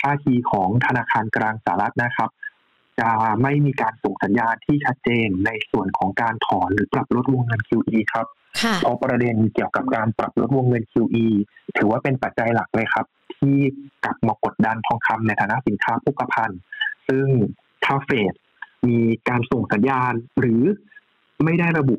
[0.00, 2.30] ท่าทีของธนาคารกลางสหรัฐนะครับ
[3.00, 3.10] จะ
[3.42, 8.26] ไม่มีการส่งสัญญาณที่ชัดเจนในส่วนของการถอนหรือปรับลดวงเงิน QE ครับ
[8.80, 11.26] เพราะประเด็นเกี่ยวกับการปรับลดวงเงิน QE
[11.76, 13.06] ถือว่าเป็นปัจจัยหลักเลยครับ
[13.38, 13.56] ที่
[14.04, 16.60] กลับมากดดันทองคำในฐานะสินค้าโภคภัณฑ์
[17.08, 17.26] ซึ่ง
[17.84, 18.34] ถ้าเฟด
[18.88, 20.62] มีการส่งสัญญาณหรือ
[21.44, 21.96] ไม่ได้ระบุ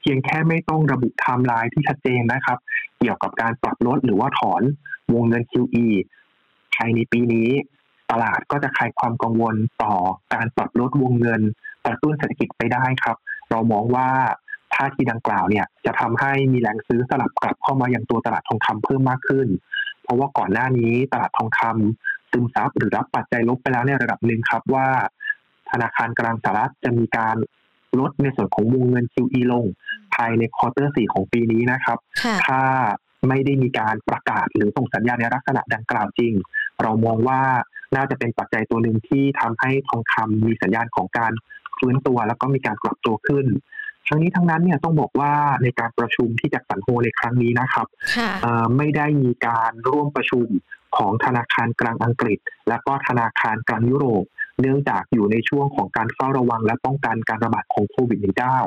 [0.00, 2.58] เพียงแค่ไม่ต้องระบุไทม์ไลน์ที่ชัดเจนนะครับ
[2.98, 4.62] เกี่ยวกับการปรับลดหรือว่าถอน
[5.12, 5.86] วงเงิน QE
[6.74, 7.50] ภายในปีนี้
[8.10, 9.94] ตลาดก็จะคลายความกังวลต่อ
[10.34, 11.42] การปรับลดวงเงิน
[11.86, 13.16] กระตุ้นเศรษฐกิจไปได้ครับ
[13.50, 14.08] เรามองว่า
[14.74, 19.48] ท่าทีดังกล่าวเนี่ยจะทำให้มีแรงซื้อสลับกลับเข้ามาอย่างตัวตลาดทองคำเพิ่มมากขึ้น
[20.02, 24.86] เพราะว่าก่อนหน้านี้ตลาดทองคำซึมซับหรือรับปัจจัยลบไปแล้วในระดับหนึ่งครับว่า
[25.70, 27.36] ธนาคารกลางสหรัฐจะมีการ
[28.00, 29.64] ลดในส่วนของวงเงิน QE ลง
[30.14, 31.98] ภายใน quarter สี่ของปีนี้นะครับ
[32.46, 32.60] ถ้า
[33.28, 36.32] ไม่ได้มีการประกาศหรือส่งสัญญาณในลักษณะดังกล่าวจริง
[36.82, 37.40] เรามองว่า
[37.96, 41.32] น่าจะเป็นปัจจัยตัวหนึ่งที่ทำให้ทองคำมีสัญญาณของการ
[41.78, 43.46] ฟื้นตัวแล้วก็มีการกลับตัวขึ้น
[44.08, 45.32] ทั้งนี้ทั้งนั้นเนี่ยต้องบอกว่า
[45.62, 47.86] ในการประชุมที่จากสันโฮในครั้งนี้นะครับ
[48.76, 50.46] ไม่ได้มีการร่วมประชุม
[50.96, 54.24] ของธนาคารกลางอังกฤษ และก็ธนาคารกลางยุโรป
[54.60, 58.18] เนื่องจากอยู่ในช่วงของการเฝ้าระวังและป้องกันการระบาดของโควิด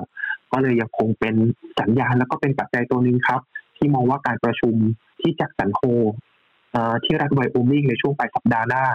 [0.03, 1.35] -19 ก็เลยยังคงเป็น
[1.79, 3.41] สัญญาณ แล้วก็เป็นปัจจัยตัวหนึ่งครับ
[3.77, 4.75] ที่มองว่าการประชุม
[5.21, 5.81] ที่จากสันโฮ
[7.03, 8.85] ที่รัฐไวโอมิงในช่วงปลายสัปดาห์หน้า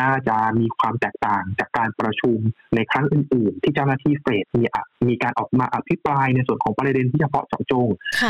[0.00, 2.38] น่าจะมีความแตกต่างจากการประชุม
[2.74, 4.62] ในครั้งอื่น ๆ ที่เจ้าหน้าที่เฟดมี
[5.08, 7.88] มีการออกมาอภิปรายในส่วนของประเด็นที่เฉพาะเจาะจง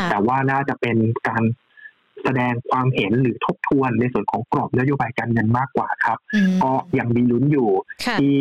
[0.09, 1.43] แต่ว่าน่าจะเป็นการ
[2.23, 6.19] แสดงความเห็นหรือทบทวนในส่วนของกรอบนโยบายการเงินมากกว่าครับ
[6.63, 7.69] ก็ยังมีลุ้นอยู่
[8.19, 8.37] ที่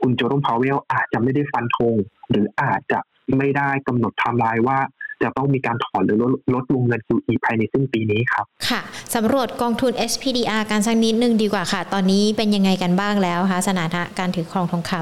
[0.00, 1.94] คุณเจอโรมพาวเวลอาจจะไม่ได้ฟันธง
[2.30, 3.00] หรืออาจจะ
[3.36, 4.78] ไม่ได้กำหนดไทม์ไลน์ว่า
[5.24, 8.80] จะต้องมีการถอนหรือลดลดวงเงิน QE ภายในสิ้นปีนี้ครับ ค่ะ
[9.14, 14.92] สำรวจกองทุน SPDR กันสักนิดนึงดีกว่าค่ะ ตอนนี้เป็นยังไงกันบ้างแล้วคะสถานะการถือครองทองค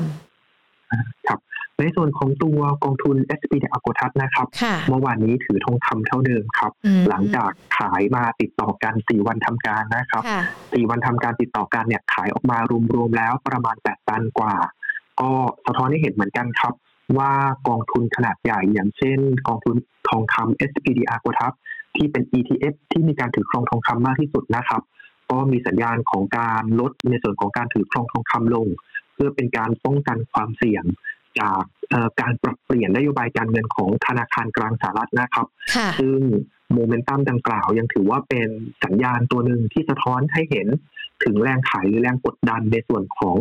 [0.59, 1.41] ำครับ
[1.81, 4.47] ในส่วนของตัวกองทุน SPDR โกทัศนะครับ
[4.89, 6.73] เมื่อวานนี้ถือทองคำเท่าเดิมครับ
[7.09, 10.23] หลังจากขายมาติดต่อกัน4วันทำการนะครับ
[10.61, 12.59] 4วันทำการติดต่อกันเนี่ยขายออกมา
[12.95, 14.55] รวมๆแล้วประมาณ8ตันกว่า
[15.21, 15.31] ก็
[15.67, 16.75] สะท้อนให้เห็นเหมือนกันครับ
[17.19, 17.33] ว่า
[17.69, 19.77] กองทุนขนาดใหญ่ อย่างเช่น กองทุน
[20.09, 21.53] ทองคำ SPDR กทับ
[21.97, 24.83] ที่เป็น ETF ที่มีการถือครองทองคำมากที่สุดนะครับ
[25.31, 28.67] ก็มีสัญญาณของการลดในส่วนของการถือครองทองคำลง
[29.15, 30.85] เพื่อเป็นการป้องกันความเสี่ยง
[31.41, 31.63] จาก
[32.21, 35.47] การปรับเปลี่ยนนโยบายการเงินของธนาคารกลางสหรัฐนะครับ
[35.99, 36.21] ซึ่ง
[36.73, 38.49] โมเมนตัมดังกล่าวยังถือว่าเป็น
[38.85, 40.69] สัญญาณตัวหนึ่งที่สะท้อนให้เห็น
[41.25, 43.37] ถึงแรงขายหรือแรงกดดันในส่วนของ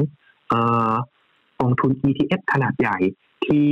[1.61, 2.97] กองทุน ETF ขนาดใหญ่
[3.45, 3.65] ที่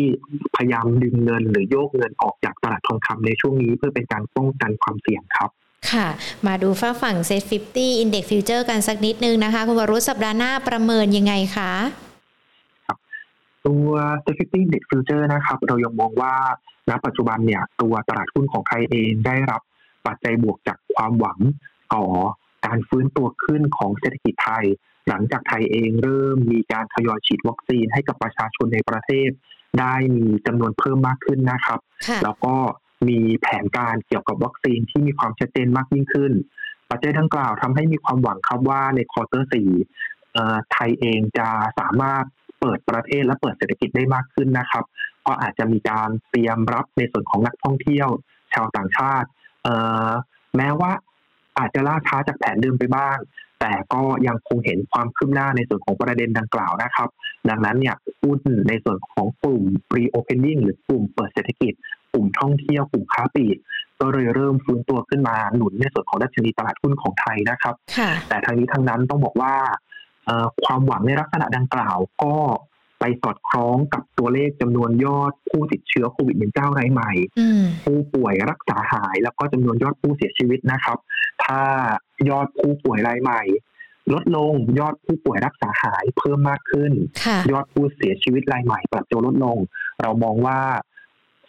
[0.56, 5.50] พยายามดึงเงินหรือโยกเงินออกจากตลาดทองคำในช่วงนี้เพื่อเป็นการป้องกันความเสี่ยงครับ
[5.92, 6.08] ค่ะ
[6.48, 11.72] มาดูฟากฝั่ง SET Fifty Index Futures กันสักนิดนึงนะคะ คุณวรุษสัปดาห์หน้าประเมินยังไงคะ
[12.88, 12.98] ครับ
[13.66, 13.90] ตัว
[14.22, 16.34] SET Fifty Index Futures นะครับ เรายังมองว่า
[16.90, 19.62] ณปัจจุบันเนี่ยตัวตลาดหุ้นของไทยเองได้รับ
[20.08, 21.40] ปัจจัยบวกจากความหวัง
[21.94, 22.04] ต่อ
[22.66, 24.66] การฟื้นตัวขึ้นของเศรษฐกิจไทย
[25.08, 29.30] หลังจากไทยเองเริ่มมีการทยอยฉีดวัคซีนให้กับประชาชนในประเทศ
[29.80, 31.80] ได้มีจำนวนเพิ่มมากขึ้นนะครับ
[32.24, 32.56] แล้วก็
[33.08, 36.34] มีแผนการเกี่ยวกับวัคซีนที่มีความชัดเจนมากยิ่งขึ้น
[36.90, 39.70] ปัจจัยดังกล่าวทำให้มีความหวังครับว่าใน quarter สี่
[40.72, 41.50] ไทยเองจะ
[41.80, 42.26] สามารถ
[42.60, 44.86] เปิดประเทศและเปิดเศรษฐกิจได้มากขึ้นนะครับ
[45.26, 48.10] ก็อาจจะมีการเตรียมรับในส่วนของนักท่องเที่ยว
[48.54, 49.30] ชาวต่างชาติ
[50.58, 50.92] แม้ว่า
[51.60, 53.18] อาจจะล่าช้าจากแผนเดิมไปบ้าง
[53.60, 57.10] แต่ก็ยังคงเห็นความคืบหน้าในส่วนของประเด็นดังกล่าวนะครับ
[57.50, 58.40] ดังนั้นเนี่ยหุ้น
[58.70, 59.64] ในส่วนของกลุ่ม
[59.96, 61.74] reopening หรือกลุ่มเปิดเศรษฐกิจ
[62.14, 63.58] กลุ่มท่องเที่ยวกลุ่มค้าปลีก
[64.00, 67.76] ก็เลยเริ่มฟื้นตัวขึ้นมาหนุนในส่วนของดัชนีตลาดหุ้นของไทยนะครับ
[68.30, 69.54] แต่ทางนี้ทางนั้นต้องบอกว่า
[70.66, 72.36] ความหวังในลักษณะดังกล่าวก็
[73.00, 77.12] ไปสอดคล้องกับตัวเลขจำนวนยอดผู้ติดเชื้อโควิด -19 รายใหม่
[77.84, 80.98] ผู้ป่วยรักษาหายแล้วก็จำนวนยอดผู้เสียชีวิตนะครับ
[81.44, 81.62] ถ้า
[82.30, 83.42] ยอดผู้ป่วยรายใหม่
[84.14, 86.92] ลดลงยอดผู้ป่วยรักษาหายเพิ่มมากขึ้น
[87.52, 89.58] ยอดผู้เสียชีวิตรายใหม่ปรับตัวลดลง
[90.02, 90.60] เรามองว่า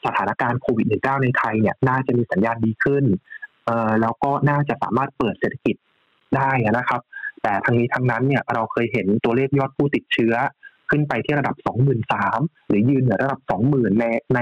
[0.05, 3.05] สถานการณ์โควิด -19 ในไทยเนี่ยน่าจะมีสัญญาณดีขึ้น
[3.67, 5.77] เอ่อแล้วก็น่าจะสามารถเปิดเศรษฐกิจ
[6.37, 7.01] ได้นะครับ
[7.43, 10.35] แต่ทั้งนี้ทั้งนั้นเนี่ยเราเคยเห็นตัวเลขยอดผู้ติดเชื้อ
[10.91, 11.57] ขึ้นไปที่ระดับ
[12.13, 14.41] 23,000 หรือยืนเหนือระดับ 20,000 ในใน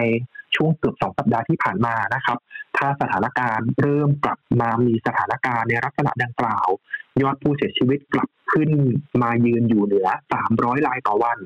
[0.57, 2.39] ช่วงเกือบ2สัปดาห์ที่ผ่านมานะครับ
[2.77, 6.67] ถ้าสถานการณ์เริ่มกลับมามีสถานการณ์ในลักษณะดังกล่าว
[7.23, 8.71] ยอดผู้เสียชีวิตกลับขึ้น
[9.23, 10.09] มายืนอยู่เหนือ
[10.47, 11.39] 300 รายต่อวัน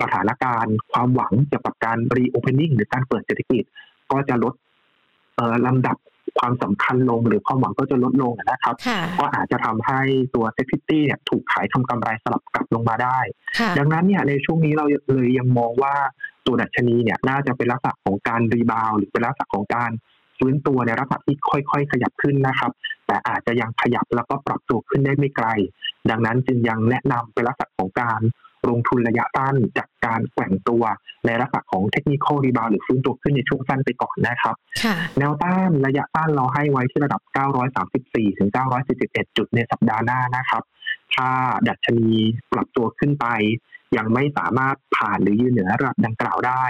[0.00, 3.64] สถานการณ์ความหวังเกี่ยวกับการรีโอเพนนิ่งหรือการเปิดเศรษฐกิจ
[4.12, 4.54] ก็จะลด
[5.66, 5.96] ลำดับ
[6.38, 8.74] ความสำคัญลงหรือความหวังก็จะลดลงนะครับ
[9.18, 10.00] ก็อาจจะทำให้
[10.34, 13.18] ตัว SET Fifty เนี่ยถูกขายทำกำไรสลับกลับลงมาได้
[13.78, 15.94] ดังนั้นเนี่ยในช่วงนี้เราเลยยังมองว่า
[16.46, 19.90] ตัวดัชนีเนี่ยน่าจะเป็นลักษณะของการ rebound หรือเป็นลักษณะของการ
[20.38, 22.72] ฟื้นตัวในลักษณะที่ค่อย ๆ ขยับขึ้นนะครับ
[23.06, 25.48] แต่อาจจะยังขยับแล้วก็ปรับตัวขึ้นได้ไม่ไกล
[26.10, 28.20] ดังนั้นจึงยังแนะนำเป็นลักษณะของการ
[28.70, 30.84] ลงทุนระยะสั้นจากการแกว่งตัว
[31.26, 34.54] ในลักษณะของเทคนิคอลรีบาวหรือฟื้นตัวขึ้นในช่วงสั้นไปก่อนนะครับ
[35.18, 37.22] แนวต้านระยะสั้นเราให้ไว้ที่ระดับ
[37.80, 38.48] 934 ถึง
[38.92, 40.62] 941 จุดในสัปดาห์หน้านะครับ
[41.14, 41.28] ถ้า
[41.68, 42.10] ดัชนี
[42.52, 43.26] ปรับตัวขึ้นไป
[43.96, 46.64] ยังไม่สามารถผ่านหรือยืนเหนือระดับดังกล่าวได้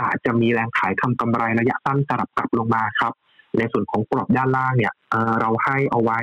[0.00, 3.12] อาจจะมีแรงขายทำกำไรระยะสั้นสลับกลับลงมาครับ
[3.58, 4.92] ในส่วนของกรอบด้านล่างเนี่ย
[5.40, 6.20] เราให้เอาไว้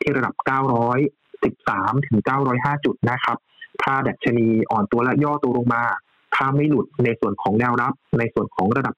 [0.00, 2.18] ที่ระดับ 913 ถึง
[2.52, 3.36] 905 จุดนะครับ
[3.82, 5.84] ถ้าดัชนีอ่อนตัวและย่อตัวลงมา
[6.34, 8.94] ถ้าไม่หลุดในส่วนของแนวรับ ในส่วนของระดับ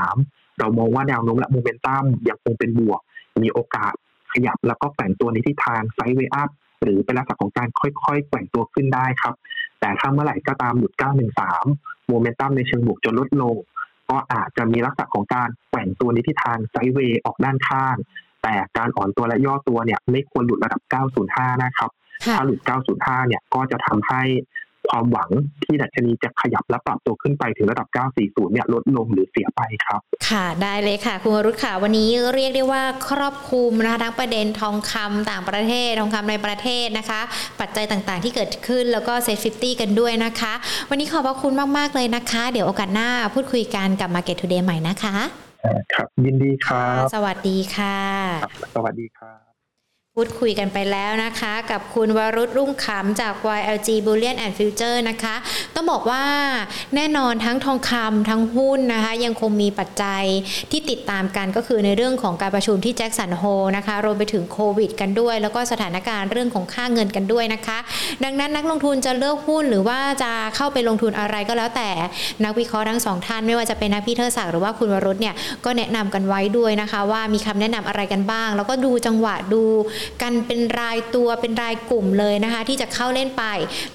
[0.00, 3.00] 913 เรามองว่าแนวโน้มและโมเมนตัมยังคงเป็นบวก
[3.42, 3.92] มีโอกาส
[4.32, 6.50] ขยับแล้วก็แกว่งตัวในทิศทาง sideway up
[6.82, 9.34] หรือเป็นลักษณะของการค่อยๆแกว่งตัวขึ้นได้ครับ
[9.80, 10.92] แต่ถ้าเมื่อไหร่ก็ตามหลุด
[11.50, 13.56] 913 โมเมนตัมในเชิงบวกจะลดลง
[14.10, 17.96] ก็อาจจะมีลักษณะของการแกว่งตัวในทิศทาง sideway ออกด้านข้าง
[18.42, 20.82] แต่การอ่อนตัวและย่อตัวเนี่ยไม่ควรหลุดระดับ
[21.22, 21.90] 905 นะครับ
[22.22, 22.60] ถ้าหลุด
[22.94, 24.22] 905 เนี่ยก็จะทำให้
[24.90, 25.30] ความหวัง
[25.64, 37.20] ที่ดัชนีจะขยับและปรับตัวขึ้นไปถึงระดับ 940 เนี่ยลดลงหรือเสียไปครับ ค่ะ ได้เลยค่ะ คุณวรุษค่ะ วันนี้เรียกได้ว่าครอบคลุมนะคะทั้งประเด็นทองคำต่างประเทศ ทองคำในประเทศนะคะ
[37.60, 40.52] ปัจจัยต่างๆที่เกิดขึ้นแล้วก็ SET Fifty กันด้วยนะคะ
[40.90, 45.16] วันนี้ขอบพระคุณมาก ๆ เลยนะคะ เดี๋ยวโอกาสหน้าพูดคุยกันกับ Market Today ใหม่นะคะ
[45.94, 47.98] ครับ ยินดีครับ สวัสดีค่ะ
[48.74, 49.51] สวัสดีครับ
[50.18, 55.34] พูดคุยกันไปแล้วนะคะ กับคุณวรุษรุ่งขำจาก YLG Bullion and Future นะคะ
[55.74, 56.24] ต้องบอกว่า
[56.96, 60.24] แน่นอนทั้งทองคำทั้งหุ้นนะคะ ยังคงมีปัจจัย
[60.70, 63.42] ที่ติดตามกันก็คือในเรื่องของการประชุมที่แจ็คสันโฮ
[63.76, 67.78] นะคะ รวมไปถึงโควิดกันด้วย แล้วก็สถานการณ์เรื่องของค่าเงินกันด้วยนะคะ
[68.24, 71.90] ดังนั้นนักลงทุนจะเลือกหุ้นหรือว่าจะเข้าไปลงทุนอะไรก็แล้วแต่
[72.44, 75.34] นักวิเคราะห์ทั้งสองท่านไม่ว่าจะเป็นนักพิเทอร์ศักดิ์หรือว่าคุณวรุษเนี่ย
[75.64, 79.62] ก็แนะนำกันไว้ด้วยนะคะ ว่ามีคำแนะนำอะไรกันบ้าง แล้วก็ดูจังหวะดู
[80.22, 83.44] กันเป็นรายตัวเป็นรายกลุ่มเลยนะคะ ที่จะเข้าเล่นไป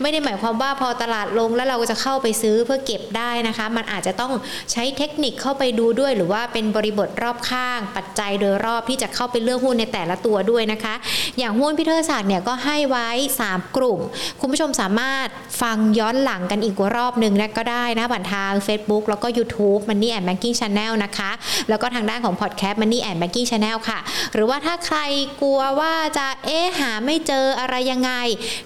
[0.02, 4.34] ไม่ได้หมายความว่าพอตลาดลงแล้วเราจะเข้าไปซื้อเพื่อเก็บได้นะคะ มันอาจจะต้อง
[4.72, 10.94] ใช้เทคนิคเข้าไปดูด้วย หรือว่าเป็นบริบทรอบข้าง ปัจจัยโดยรอบที่จะเข้าไปเลือกหุ้นในแต่ละตัวด้วยนะคะ
[11.38, 13.10] อย่างหุ้นพิเทอร์ศาสตร์เนี่ยก็ให้ไว้
[13.44, 14.00] 3 กลุ่ม
[14.40, 15.28] คุณผู้ชมสามารถ
[15.62, 21.32] ฟังย้อนหลังกันอีกรอบหนึ่งนะก็ได้นะผ่านทาง Facebook แล้วก็ YouTube Money and Banking Channel นะคะ
[21.70, 24.00] แล้วก็ทางด้านของ Podcast Money and Banking Channel ค่ะ
[24.34, 25.00] หรือว่าถ้าใคร
[25.42, 28.12] กลัวว่าจะเอ๊หาไม่เจออะไรยังไง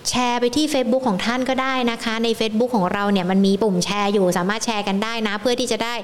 [0.10, 5.96] แชร์ไปที่ Facebook ของท่านก็ได้นะคะ ใน Facebook ของเราเนี่ยมันมีปุ่มแชร์อยู่สามารถแชร์กันได้นะ เพื่อที่จะได้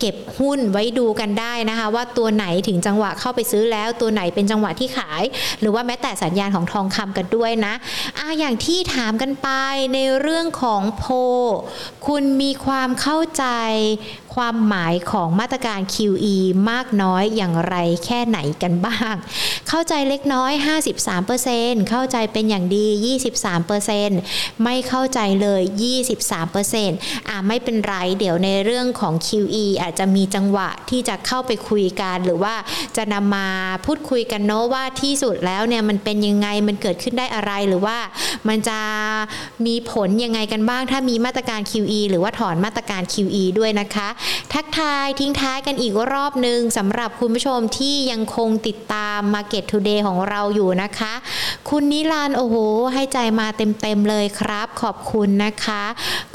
[0.00, 5.22] เก็บหุ้นไว้ดูกันได้นะคะ ว่าตัวไหนถึงจังหวะเข้าไปซื้อแล้วตัวไหนเป็นจังหวะที่ขาย
[5.60, 7.74] หรือว่าแม้แต่สัญญาณของทองคำกันด้วยนะ
[8.18, 9.48] อะอย่างที่ถามกันไป
[9.94, 11.04] ในเรื่องของโพ
[12.06, 13.44] คุณมีความเข้าใจ
[14.36, 16.36] ความหมายของมาตรการ QE
[16.70, 19.14] มากน้อยอย่างไรแค่ไหนกันบ้าง
[19.68, 20.52] เข้าใจเล็กน้อย
[21.20, 22.86] 53%เข้าใจเป็นอย่างดี
[23.94, 25.62] 23%ไม่เข้าใจเลย
[26.44, 32.54] 23%อ่าไม่เป็นไรเดี๋ยวในเรื่องของ QE อาจจะมีจังหวะที่จะเข้าไปคุยกันหรือว่า
[32.96, 33.48] จะนำมา
[33.86, 37.98] พูดคุยกันเนาะว่าที่สุดแล้วเนี่ยมันเป็นยังไงมันเกิดขึ้นได้อะไรหรือว่า
[38.48, 38.78] มันจะ
[39.66, 44.08] มีผลยังไงกันบ้าง ถ้ามีมาตรการ QE หรือว่าถอนมาตรการ QE ด้วยนะคะ
[44.52, 51.12] ทักทายทิ้งท้ายกันอีกรอบหนึ่งสำหรับคุณผู้ชมที่ยังคงติดตาม Market Today ของเราอยู่นะคะ
[51.70, 52.56] คุณนิรันโอ้โห
[52.94, 55.82] ให้ใจมาเต็มๆเลยครับ ขอบคุณนะคะ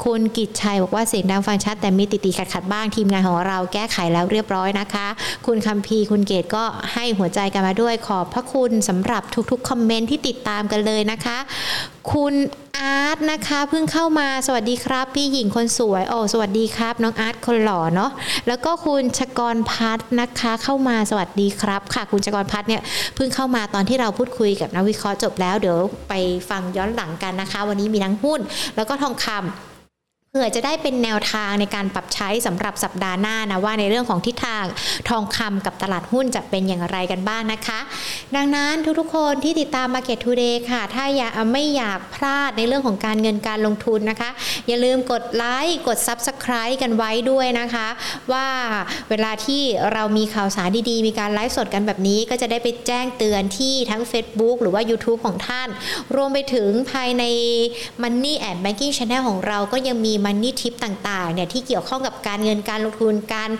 [0.04, 5.06] คุณกิจชัยบอกว่าเสียงดังฟังชัด แต่มีติดๆขัดๆบ้างทีมงานของเราแก้ไขแล้วเรียบร้อยนะคะ
[5.46, 11.38] คุณคัมพีคุณเกตก็ให้หัวใจกันมาด้วยขอบพระคุณสำหรับทุกๆคอมเมนต์ที่ติดตามกันเลยนะคะ
[12.10, 12.34] คุณ
[12.78, 18.10] อาร์ตนะคะเพิ่งเข้ามาสวัสดีครับ พี่หญิงคนสวยโอ้สวัสดีครับ น้องอาร์ตคนหล่อเนาะ
[18.48, 22.82] แล้วก็คุณชกรพัฒนะคะเข้ามาสวัสดีครับ ค่ะ คุณชกรพัฒเนี่ย
[23.14, 25.78] เพิ่งเข้ามาตอนที่เราพูดคุยกับนักวิเคราะห์จบแล้วเดี๋ยว
[26.08, 26.14] ไป
[26.50, 28.40] ฟังย้อนหลังกันนะคะ วันนี้มีทั้งหุ้น
[28.76, 34.64] แล้วก็ทองคำเพื่อจะได้เป็นแนวทางในการปรับใช้สำหรับสัปดาห์หน้านะว่าในเรื่องของทิศทาง
[35.08, 37.80] ทองคำกับตลาดหุ้นจะเป็นอย่างไรกันบ้างนะคะ
[38.36, 44.30] ดังนั้นทุกๆคนที่ติดตาม Market Today ค่ะ ถ้าอยากไม่อยากพลาดในเรื่องของการเงินการลงทุนนะคะ
[44.68, 47.88] อย่าลืมกดไลค์กด Subscribe กันไว้ด้วยนะคะ
[48.32, 48.48] ว่า
[49.10, 49.62] เวลาที่
[49.92, 55.68] เรามีข่าวสารดีๆ มีการไลฟ์สดกันแบบนี้ ก็จะได้ไปแจ้งเตือนที่ทั้ง Facebook หรือว่า YouTube ของท่าน
[56.14, 57.24] รวมไปถึงภายใน
[58.02, 63.50] Money and Banking Channel ของเราก็ยังมีมันนี่ทิปต่างๆเนี่ยที่เกี่ยวข้องกับการเงินการลงทุนการ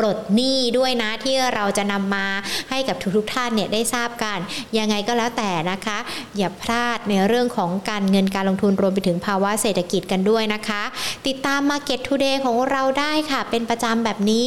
[0.00, 2.26] ปลดหนี้ด้วยนะที่เราจะนำมา
[2.70, 4.38] ให้กับทุกๆท่านเนี่ยได้ทราบกัน
[4.78, 5.98] ยังไงก็แล้วแต่นะคะ
[6.36, 10.82] อย่าพลาดในเรื่องของการเงินการลงทุนรวมไปถึงภาวะเศรษฐกิจกันด้วยนะคะ
[11.26, 14.46] ติดตาม Market Today ของเราได้ค่ะ เป็นประจำแบบนี้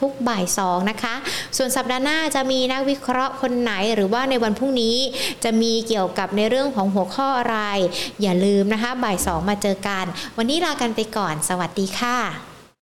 [0.00, 1.14] ทุกๆบ่ายสองนะคะ
[1.56, 4.96] ส่วนสัปดาห์หน้าจะมีนักวิเคราะห์คนไหนหรือว่าในวันพรุ่งนี้
[5.44, 7.58] จะมีเกี่ยวกับในเรื่องของหัวข้ออะไร
[8.22, 10.04] อย่าลืมนะคะ บ่ายสองมาเจอกัน
[10.36, 12.47] วันนี้ลากันไปก่อน สวัสดีค่ะ